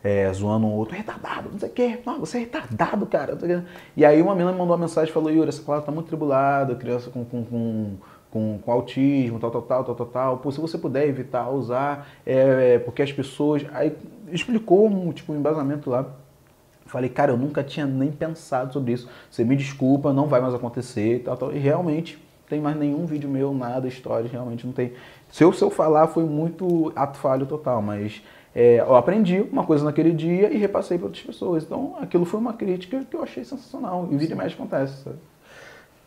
É, 0.02 0.32
zoando 0.32 0.66
um 0.66 0.72
outro, 0.72 0.96
retardado, 0.96 1.48
não 1.50 1.58
sei 1.58 1.68
o 1.68 1.72
quê. 1.72 2.00
Não, 2.06 2.20
você 2.20 2.38
é 2.38 2.40
retardado, 2.40 3.06
cara. 3.06 3.36
E 3.96 4.04
aí 4.04 4.22
uma 4.22 4.34
menina 4.34 4.52
me 4.52 4.58
mandou 4.58 4.76
uma 4.76 4.82
mensagem 4.82 5.10
e 5.10 5.12
falou, 5.12 5.30
Yuri, 5.30 5.48
essa 5.48 5.62
palavra 5.62 5.86
tá 5.86 5.92
muito 5.92 6.06
tribulada, 6.06 6.76
criança 6.76 7.10
com, 7.10 7.24
com, 7.24 7.44
com, 7.44 7.96
com, 8.36 8.58
com 8.62 8.70
autismo, 8.70 9.40
tal, 9.40 9.50
tal, 9.50 9.62
tal, 9.62 9.84
tal, 9.84 9.94
tal, 9.94 10.06
tal. 10.06 10.38
Pô, 10.38 10.50
se 10.52 10.60
você 10.60 10.76
puder 10.76 11.08
evitar 11.08 11.48
usar, 11.48 12.06
é, 12.26 12.74
é, 12.74 12.78
porque 12.78 13.00
as 13.00 13.10
pessoas. 13.10 13.64
Aí 13.72 13.96
explicou 14.30 14.86
um 14.86 15.10
tipo 15.10 15.32
um 15.32 15.36
embasamento 15.36 15.88
lá. 15.88 16.06
Falei, 16.84 17.08
cara, 17.08 17.32
eu 17.32 17.36
nunca 17.38 17.64
tinha 17.64 17.86
nem 17.86 18.12
pensado 18.12 18.74
sobre 18.74 18.92
isso. 18.92 19.08
Você 19.30 19.42
me 19.42 19.56
desculpa, 19.56 20.12
não 20.12 20.26
vai 20.26 20.40
mais 20.40 20.54
acontecer 20.54 21.22
tal, 21.24 21.36
tal. 21.36 21.52
E 21.52 21.58
realmente 21.58 22.22
tem 22.46 22.60
mais 22.60 22.76
nenhum 22.76 23.06
vídeo 23.06 23.28
meu, 23.28 23.54
nada, 23.54 23.88
história, 23.88 24.28
realmente 24.30 24.66
não 24.66 24.72
tem. 24.72 24.92
Se 25.30 25.42
eu, 25.42 25.52
se 25.52 25.64
eu 25.64 25.70
falar, 25.70 26.06
foi 26.08 26.24
muito 26.24 26.92
ato 26.94 27.18
falho 27.18 27.46
total, 27.46 27.80
mas 27.80 28.22
é, 28.54 28.80
eu 28.80 28.94
aprendi 28.94 29.40
uma 29.50 29.64
coisa 29.64 29.84
naquele 29.84 30.12
dia 30.12 30.52
e 30.52 30.58
repassei 30.58 30.98
para 30.98 31.06
outras 31.06 31.24
pessoas. 31.24 31.64
Então 31.64 31.96
aquilo 32.00 32.24
foi 32.26 32.38
uma 32.38 32.52
crítica 32.52 33.02
que 33.10 33.16
eu 33.16 33.22
achei 33.22 33.44
sensacional. 33.44 34.06
E 34.10 34.16
vira 34.16 34.34
e 34.34 34.36
mexe 34.36 34.54
acontece, 34.54 35.02
sabe? 35.02 35.16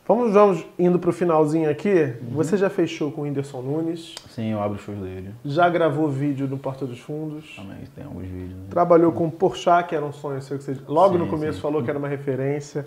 Vamos, 0.10 0.34
vamos 0.34 0.66
indo 0.78 0.98
pro 1.00 1.14
finalzinho 1.14 1.70
aqui. 1.70 1.94
Uhum. 2.22 2.32
Você 2.32 2.58
já 2.58 2.70
fechou 2.70 3.12
com 3.12 3.22
o 3.22 3.24
Whindersson 3.26 3.62
Nunes, 3.62 4.16
Sim, 4.30 4.52
eu 4.52 4.60
abro 4.62 4.76
os 4.78 4.82
shows 4.84 5.00
dele. 5.00 5.30
já 5.46 5.70
gravou 5.70 6.10
vídeo 6.10 6.48
no 6.48 6.58
Porta 6.58 6.86
dos 6.86 7.00
Fundos, 7.00 7.56
Também 7.56 7.78
tem 7.96 8.04
alguns 8.04 8.26
vídeos. 8.28 8.58
né? 8.58 8.66
trabalhou 8.70 9.12
com 9.12 9.28
o 9.28 9.32
Porchat, 9.32 9.88
que 9.88 9.96
era 9.96 10.04
um 10.06 10.12
sonho 10.12 10.42
seu 10.42 10.58
que 10.58 10.64
você 10.64 10.76
logo 10.88 11.18
no 11.18 11.26
Sim, 11.26 11.30
começo 11.32 11.54
sim. 11.58 11.62
falou 11.62 11.84
que 11.84 11.90
era 11.90 12.00
uma 12.00 12.08
referência, 12.08 12.86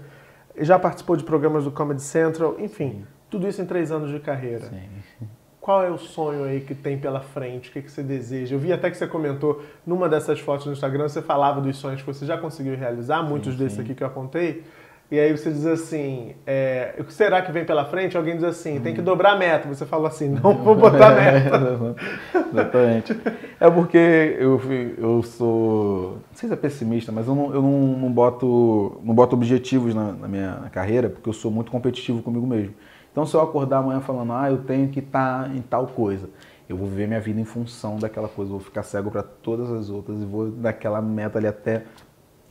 já 0.58 0.78
participou 0.78 1.16
de 1.16 1.24
programas 1.24 1.64
do 1.64 1.70
Comedy 1.70 2.02
Central, 2.02 2.56
enfim, 2.58 3.06
tudo 3.30 3.48
isso 3.48 3.62
em 3.62 3.66
três 3.66 3.90
anos 3.90 4.10
de 4.10 4.18
carreira. 4.20 4.66
Sim. 4.66 5.26
Qual 5.60 5.80
é 5.84 5.88
o 5.90 5.96
sonho 5.96 6.42
aí 6.42 6.60
que 6.60 6.74
tem 6.74 6.98
pela 6.98 7.20
frente? 7.20 7.70
O 7.70 7.72
que, 7.72 7.82
que 7.82 7.88
você 7.90 8.02
deseja? 8.02 8.56
Eu 8.56 8.58
vi 8.58 8.72
até 8.72 8.90
que 8.90 8.96
você 8.96 9.06
comentou 9.06 9.62
numa 9.86 10.08
dessas 10.08 10.40
fotos 10.40 10.66
no 10.66 10.72
Instagram, 10.72 11.08
você 11.08 11.22
falava 11.22 11.60
dos 11.60 11.76
sonhos 11.76 12.00
que 12.00 12.06
você 12.06 12.26
já 12.26 12.36
conseguiu 12.36 12.76
realizar, 12.76 13.22
muitos 13.22 13.54
desses 13.54 13.78
aqui 13.78 13.94
que 13.94 14.02
eu 14.02 14.08
apontei. 14.08 14.64
E 15.12 15.20
aí 15.20 15.30
você 15.36 15.50
diz 15.50 15.66
assim, 15.66 16.32
é, 16.46 16.94
o 16.98 17.04
que 17.04 17.12
será 17.12 17.42
que 17.42 17.52
vem 17.52 17.66
pela 17.66 17.84
frente? 17.84 18.16
Alguém 18.16 18.34
diz 18.34 18.44
assim, 18.44 18.80
tem 18.80 18.94
que 18.94 19.02
Hum. 19.02 19.04
dobrar 19.04 19.32
a 19.32 19.36
meta. 19.36 19.68
Você 19.68 19.84
fala 19.84 20.08
assim, 20.08 20.30
não 20.30 20.54
vou 20.64 20.74
botar 20.74 21.10
meta. 21.14 21.94
Exatamente. 22.50 23.14
É 23.60 23.70
porque 23.70 23.98
eu, 23.98 24.58
eu 24.96 25.22
sou. 25.22 26.12
Não 26.12 26.34
sei 26.34 26.48
se 26.48 26.54
é 26.54 26.56
pessimista, 26.56 27.12
mas 27.12 27.28
eu 27.28 27.34
não, 27.34 27.52
eu 27.54 27.60
não, 27.60 27.78
não 27.98 28.10
boto, 28.10 29.02
não 29.04 29.14
boto 29.14 29.36
objetivos 29.36 29.94
na, 29.94 30.12
na 30.12 30.26
minha 30.26 30.70
carreira, 30.72 31.10
porque 31.10 31.28
eu 31.28 31.34
sou 31.34 31.50
muito 31.50 31.70
competitivo 31.70 32.22
comigo 32.22 32.46
mesmo. 32.46 32.74
Então, 33.12 33.26
se 33.26 33.34
eu 33.34 33.42
acordar 33.42 33.80
amanhã 33.80 34.00
falando, 34.00 34.32
ah, 34.32 34.50
eu 34.50 34.64
tenho 34.64 34.88
que 34.88 35.00
estar 35.00 35.54
em 35.54 35.60
tal 35.60 35.88
coisa, 35.88 36.30
eu 36.66 36.74
vou 36.74 36.88
viver 36.88 37.06
minha 37.06 37.20
vida 37.20 37.38
em 37.38 37.44
função 37.44 37.98
daquela 37.98 38.28
coisa, 38.28 38.50
eu 38.50 38.56
vou 38.56 38.64
ficar 38.64 38.82
cego 38.82 39.10
para 39.10 39.22
todas 39.22 39.70
as 39.70 39.90
outras 39.90 40.22
e 40.22 40.24
vou 40.24 40.50
daquela 40.50 41.02
meta 41.02 41.38
ali 41.38 41.46
até, 41.48 41.82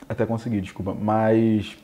até 0.08 0.24
conseguir, 0.24 0.60
desculpa. 0.60 0.94
Mas 0.94 1.76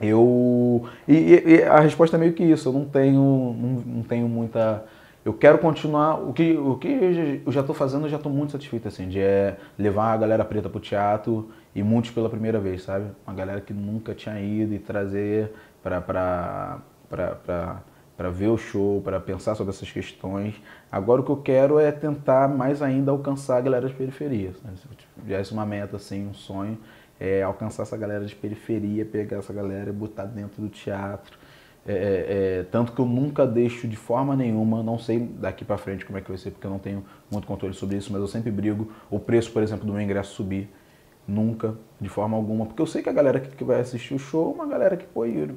eu. 0.00 0.84
E, 1.06 1.14
e- 1.14 1.44
e 1.56 1.62
a 1.64 1.80
resposta 1.80 2.16
é 2.16 2.20
meio 2.20 2.32
que 2.32 2.42
isso. 2.44 2.68
Eu 2.68 2.72
não 2.72 2.84
tenho, 2.84 3.20
não, 3.58 3.94
não 3.96 4.02
tenho 4.02 4.28
muita. 4.28 4.84
Eu 5.24 5.34
quero 5.34 5.58
continuar. 5.58 6.14
O 6.20 6.32
que, 6.32 6.56
o 6.56 6.76
que 6.78 6.88
eu 6.88 7.12
já- 7.12 7.52
já 7.52 7.60
estou 7.60 7.74
fazendo, 7.74 8.06
eu 8.06 8.10
já 8.10 8.16
estou 8.16 8.32
muito 8.32 8.52
satisfeito, 8.52 8.88
assim, 8.88 9.08
de 9.08 9.20
é, 9.20 9.56
levar 9.78 10.12
a 10.12 10.16
galera 10.16 10.44
preta 10.44 10.68
pro 10.68 10.80
teatro 10.80 11.50
e 11.74 11.82
muitos 11.82 12.10
pela 12.10 12.28
primeira 12.30 12.58
vez, 12.58 12.82
sabe? 12.82 13.06
Uma 13.26 13.34
galera 13.36 13.60
que 13.60 13.72
nunca 13.72 14.14
tinha 14.14 14.40
ido 14.40 14.74
e 14.74 14.78
trazer 14.78 15.52
para 15.82 16.00
para 18.16 18.28
ver 18.30 18.48
o 18.48 18.58
show, 18.58 19.00
para 19.00 19.18
pensar 19.18 19.54
sobre 19.54 19.72
essas 19.72 19.90
questões. 19.90 20.54
Agora 20.92 21.22
o 21.22 21.24
que 21.24 21.30
eu 21.30 21.36
quero 21.38 21.78
é 21.78 21.90
tentar 21.90 22.48
mais 22.48 22.82
ainda 22.82 23.10
alcançar 23.10 23.56
a 23.56 23.60
galera 23.62 23.88
de 23.88 23.94
periferia. 23.94 24.50
Né? 24.62 24.72
Se 24.76 24.84
eu 24.84 25.22
tivesse 25.22 25.52
uma 25.52 25.64
meta, 25.64 25.96
assim, 25.96 26.26
um 26.28 26.34
sonho, 26.34 26.76
é 27.20 27.42
alcançar 27.42 27.82
essa 27.82 27.96
galera 27.96 28.24
de 28.24 28.34
periferia, 28.34 29.04
pegar 29.04 29.36
essa 29.36 29.52
galera 29.52 29.90
e 29.90 29.92
botar 29.92 30.24
dentro 30.24 30.62
do 30.62 30.70
teatro. 30.70 31.38
É, 31.86 31.92
é, 31.92 31.98
é, 31.98 32.62
tanto 32.64 32.92
que 32.92 33.00
eu 33.00 33.06
nunca 33.06 33.46
deixo 33.46 33.86
de 33.86 33.96
forma 33.96 34.36
nenhuma, 34.36 34.82
não 34.82 34.98
sei 34.98 35.18
daqui 35.18 35.64
para 35.64 35.78
frente 35.78 36.04
como 36.04 36.18
é 36.18 36.20
que 36.20 36.28
vai 36.28 36.38
ser, 36.38 36.50
porque 36.50 36.66
eu 36.66 36.70
não 36.70 36.78
tenho 36.78 37.04
muito 37.30 37.46
controle 37.46 37.74
sobre 37.74 37.96
isso, 37.96 38.12
mas 38.12 38.20
eu 38.20 38.28
sempre 38.28 38.50
brigo 38.50 38.90
o 39.10 39.18
preço, 39.18 39.50
por 39.52 39.62
exemplo, 39.62 39.86
do 39.86 39.92
meu 39.92 40.00
ingresso 40.00 40.34
subir. 40.34 40.68
Nunca, 41.28 41.74
de 42.00 42.08
forma 42.08 42.36
alguma, 42.36 42.66
porque 42.66 42.82
eu 42.82 42.86
sei 42.86 43.02
que 43.02 43.08
a 43.08 43.12
galera 43.12 43.38
que, 43.38 43.62
vai 43.62 43.80
assistir 43.80 44.14
o 44.14 44.18
show 44.18 44.50
é 44.50 44.54
uma 44.54 44.66
galera 44.66 44.96
que, 44.96 45.04
pô, 45.04 45.24
é, 45.24 45.48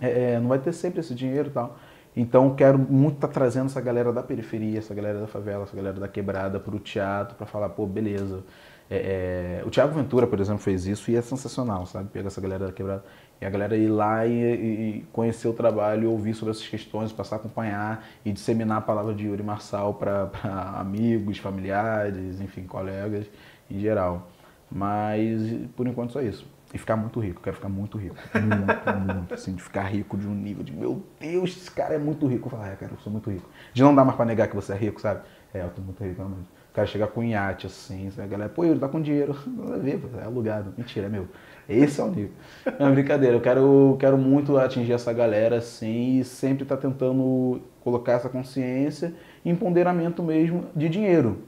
é, 0.00 0.38
não 0.38 0.48
vai 0.48 0.58
ter 0.58 0.72
sempre 0.72 1.00
esse 1.00 1.14
dinheiro 1.14 1.48
e 1.48 1.52
tal. 1.52 1.78
Então 2.16 2.54
quero 2.54 2.78
muito 2.78 3.16
estar 3.16 3.28
trazendo 3.28 3.66
essa 3.66 3.80
galera 3.80 4.10
da 4.10 4.22
periferia, 4.22 4.78
essa 4.78 4.94
galera 4.94 5.20
da 5.20 5.26
favela, 5.26 5.64
essa 5.64 5.76
galera 5.76 6.00
da 6.00 6.08
quebrada 6.08 6.58
para 6.58 6.74
o 6.74 6.78
teatro, 6.80 7.36
para 7.36 7.46
falar, 7.46 7.68
pô, 7.68 7.86
beleza. 7.86 8.42
É, 8.88 9.60
é, 9.60 9.66
o 9.66 9.70
Thiago 9.70 9.94
Ventura, 9.94 10.26
por 10.26 10.40
exemplo, 10.40 10.62
fez 10.62 10.86
isso 10.86 11.10
e 11.10 11.16
é 11.16 11.20
sensacional, 11.20 11.84
sabe? 11.86 12.08
Pegar 12.08 12.28
essa 12.28 12.40
galera 12.40 12.66
da 12.66 12.72
quebrada 12.72 13.04
e 13.40 13.44
a 13.44 13.50
galera 13.50 13.76
ir 13.76 13.88
lá 13.88 14.24
e, 14.26 14.32
e 14.32 15.06
conhecer 15.12 15.48
o 15.48 15.52
trabalho, 15.52 16.10
ouvir 16.10 16.32
sobre 16.34 16.52
essas 16.52 16.66
questões, 16.66 17.12
passar 17.12 17.36
a 17.36 17.38
acompanhar 17.38 18.06
e 18.24 18.32
disseminar 18.32 18.78
a 18.78 18.80
palavra 18.80 19.12
de 19.12 19.26
Yuri 19.26 19.42
Marçal 19.42 19.92
para 19.94 20.30
amigos, 20.78 21.36
familiares, 21.38 22.40
enfim, 22.40 22.62
colegas 22.64 23.26
em 23.70 23.78
geral. 23.78 24.28
Mas 24.70 25.42
por 25.76 25.86
enquanto 25.86 26.12
só 26.12 26.22
isso. 26.22 26.55
E 26.76 26.78
ficar 26.78 26.94
muito 26.94 27.18
rico, 27.20 27.40
quero 27.40 27.56
ficar 27.56 27.70
muito 27.70 27.96
rico. 27.96 28.14
Muito, 28.34 29.14
muito, 29.14 29.32
assim, 29.32 29.54
de 29.54 29.62
ficar 29.62 29.84
rico 29.84 30.14
de 30.14 30.28
um 30.28 30.34
nível 30.34 30.62
de, 30.62 30.74
meu 30.74 31.02
Deus, 31.18 31.56
esse 31.56 31.70
cara 31.70 31.94
é 31.94 31.98
muito 31.98 32.26
rico. 32.26 32.48
Eu 32.48 32.50
falo, 32.50 32.64
é, 32.64 32.76
cara, 32.76 32.92
eu 32.92 32.98
sou 32.98 33.10
muito 33.10 33.30
rico. 33.30 33.48
De 33.72 33.82
não 33.82 33.94
dar 33.94 34.04
mais 34.04 34.14
pra 34.14 34.26
negar 34.26 34.46
que 34.46 34.54
você 34.54 34.74
é 34.74 34.76
rico, 34.76 35.00
sabe? 35.00 35.22
É, 35.54 35.62
eu 35.62 35.70
tô 35.70 35.80
muito 35.80 36.04
rico, 36.04 36.16
realmente. 36.18 36.42
O 36.70 36.74
cara 36.74 36.86
chegar 36.86 37.06
com 37.06 37.20
um 37.20 37.24
iate, 37.24 37.66
assim, 37.66 38.12
a 38.18 38.26
galera, 38.26 38.50
pô, 38.50 38.62
ele 38.62 38.78
tá 38.78 38.88
com 38.88 39.00
dinheiro. 39.00 39.34
Nada 39.48 39.76
a 39.76 39.78
ver, 39.78 39.98
é 40.20 40.24
alugado. 40.24 40.74
Mentira, 40.76 41.06
é 41.06 41.08
meu. 41.08 41.26
Esse 41.66 41.98
é 41.98 42.04
o 42.04 42.08
nível. 42.08 42.32
Não, 42.78 42.92
brincadeira, 42.92 43.34
eu 43.34 43.40
quero, 43.40 43.96
quero 43.98 44.18
muito 44.18 44.58
atingir 44.58 44.92
essa 44.92 45.14
galera, 45.14 45.56
assim, 45.56 46.18
e 46.18 46.24
sempre 46.24 46.66
tá 46.66 46.76
tentando 46.76 47.62
colocar 47.80 48.12
essa 48.12 48.28
consciência 48.28 49.14
e 49.42 49.48
empoderamento 49.48 50.22
mesmo 50.22 50.66
de 50.76 50.90
dinheiro. 50.90 51.38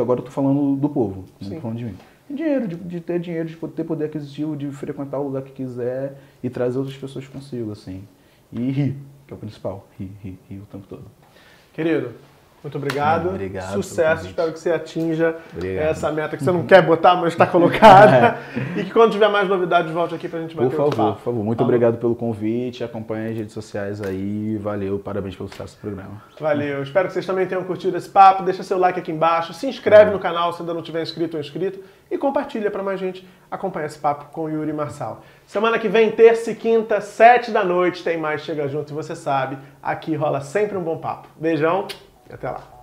Agora 0.00 0.20
eu 0.20 0.24
tô 0.24 0.30
falando 0.30 0.76
do 0.76 0.88
povo, 0.88 1.26
não 1.38 1.50
tô 1.50 1.60
falando 1.60 1.76
de 1.76 1.84
mim. 1.84 1.94
Dinheiro, 2.30 2.68
de, 2.68 2.76
de 2.76 3.00
ter 3.00 3.18
dinheiro, 3.18 3.48
de 3.48 3.56
ter 3.56 3.84
poder 3.84 4.06
aquisitivo, 4.06 4.56
de 4.56 4.70
frequentar 4.70 5.18
o 5.18 5.24
lugar 5.24 5.42
que 5.42 5.52
quiser 5.52 6.18
e 6.42 6.50
trazer 6.50 6.78
outras 6.78 6.96
pessoas 6.96 7.26
consigo, 7.26 7.72
assim. 7.72 8.06
E 8.52 8.70
rir, 8.70 8.96
que 9.26 9.32
é 9.32 9.36
o 9.36 9.38
principal. 9.38 9.88
Rir, 9.98 10.10
rir, 10.22 10.38
rir 10.48 10.58
o 10.58 10.66
tempo 10.66 10.86
todo. 10.86 11.04
Querido, 11.72 12.12
muito 12.62 12.76
obrigado. 12.76 13.24
Não, 13.24 13.30
obrigado 13.34 13.72
Sucesso, 13.72 14.26
espero 14.26 14.52
que 14.52 14.58
você 14.58 14.70
atinja 14.72 15.36
Obrigado. 15.54 15.84
essa 15.86 16.10
meta 16.10 16.36
que 16.36 16.42
você 16.42 16.50
não 16.50 16.66
quer 16.66 16.82
botar, 16.82 17.14
mas 17.16 17.32
está 17.32 17.46
colocada. 17.48 18.36
e 18.76 18.82
que 18.84 18.90
quando 18.90 19.12
tiver 19.12 19.28
mais 19.28 19.48
novidades, 19.48 19.92
volte 19.92 20.14
aqui 20.14 20.28
pra 20.28 20.40
gente 20.40 20.54
Por 20.54 20.64
bater 20.64 20.76
favor, 20.76 20.84
outro 20.86 20.98
papo. 21.02 21.12
por 21.18 21.22
favor. 21.24 21.44
Muito 21.44 21.58
Falou? 21.58 21.68
obrigado 21.72 21.98
pelo 21.98 22.14
convite. 22.16 22.82
Acompanhe 22.82 23.30
as 23.30 23.36
redes 23.36 23.52
sociais 23.54 24.02
aí. 24.02 24.56
Valeu, 24.60 24.98
parabéns 24.98 25.36
pelo 25.36 25.48
sucesso 25.48 25.76
do 25.76 25.80
programa. 25.80 26.22
Valeu. 26.40 26.82
Espero 26.82 27.06
que 27.08 27.14
vocês 27.14 27.24
também 27.26 27.46
tenham 27.46 27.62
curtido 27.64 27.96
esse 27.96 28.08
papo. 28.08 28.42
Deixa 28.42 28.62
seu 28.62 28.78
like 28.78 28.98
aqui 28.98 29.12
embaixo. 29.12 29.54
Se 29.54 29.66
inscreve 29.66 30.10
no 30.10 30.18
canal 30.18 30.52
se 30.52 30.60
ainda 30.60 30.74
não 30.74 30.82
tiver 30.82 31.02
inscrito 31.02 31.36
ou 31.36 31.40
inscrito. 31.40 31.78
E 32.10 32.16
compartilha 32.16 32.70
para 32.70 32.82
mais 32.82 32.98
gente 32.98 33.28
acompanhar 33.50 33.84
esse 33.86 33.98
papo 33.98 34.26
com 34.32 34.44
o 34.44 34.48
Yuri 34.48 34.72
Marçal. 34.72 35.20
Semana 35.46 35.78
que 35.78 35.88
vem, 35.88 36.10
terça 36.10 36.50
e 36.50 36.54
quinta, 36.54 37.00
sete 37.02 37.50
da 37.50 37.62
noite, 37.62 38.02
tem 38.02 38.16
mais 38.16 38.40
Chega 38.40 38.66
Junto. 38.66 38.92
E 38.92 38.96
você 38.96 39.14
sabe, 39.14 39.58
aqui 39.82 40.14
rola 40.16 40.40
sempre 40.40 40.76
um 40.78 40.82
bom 40.82 40.96
papo. 40.96 41.28
Beijão 41.38 41.86
e 42.28 42.34
até 42.34 42.50
lá. 42.50 42.78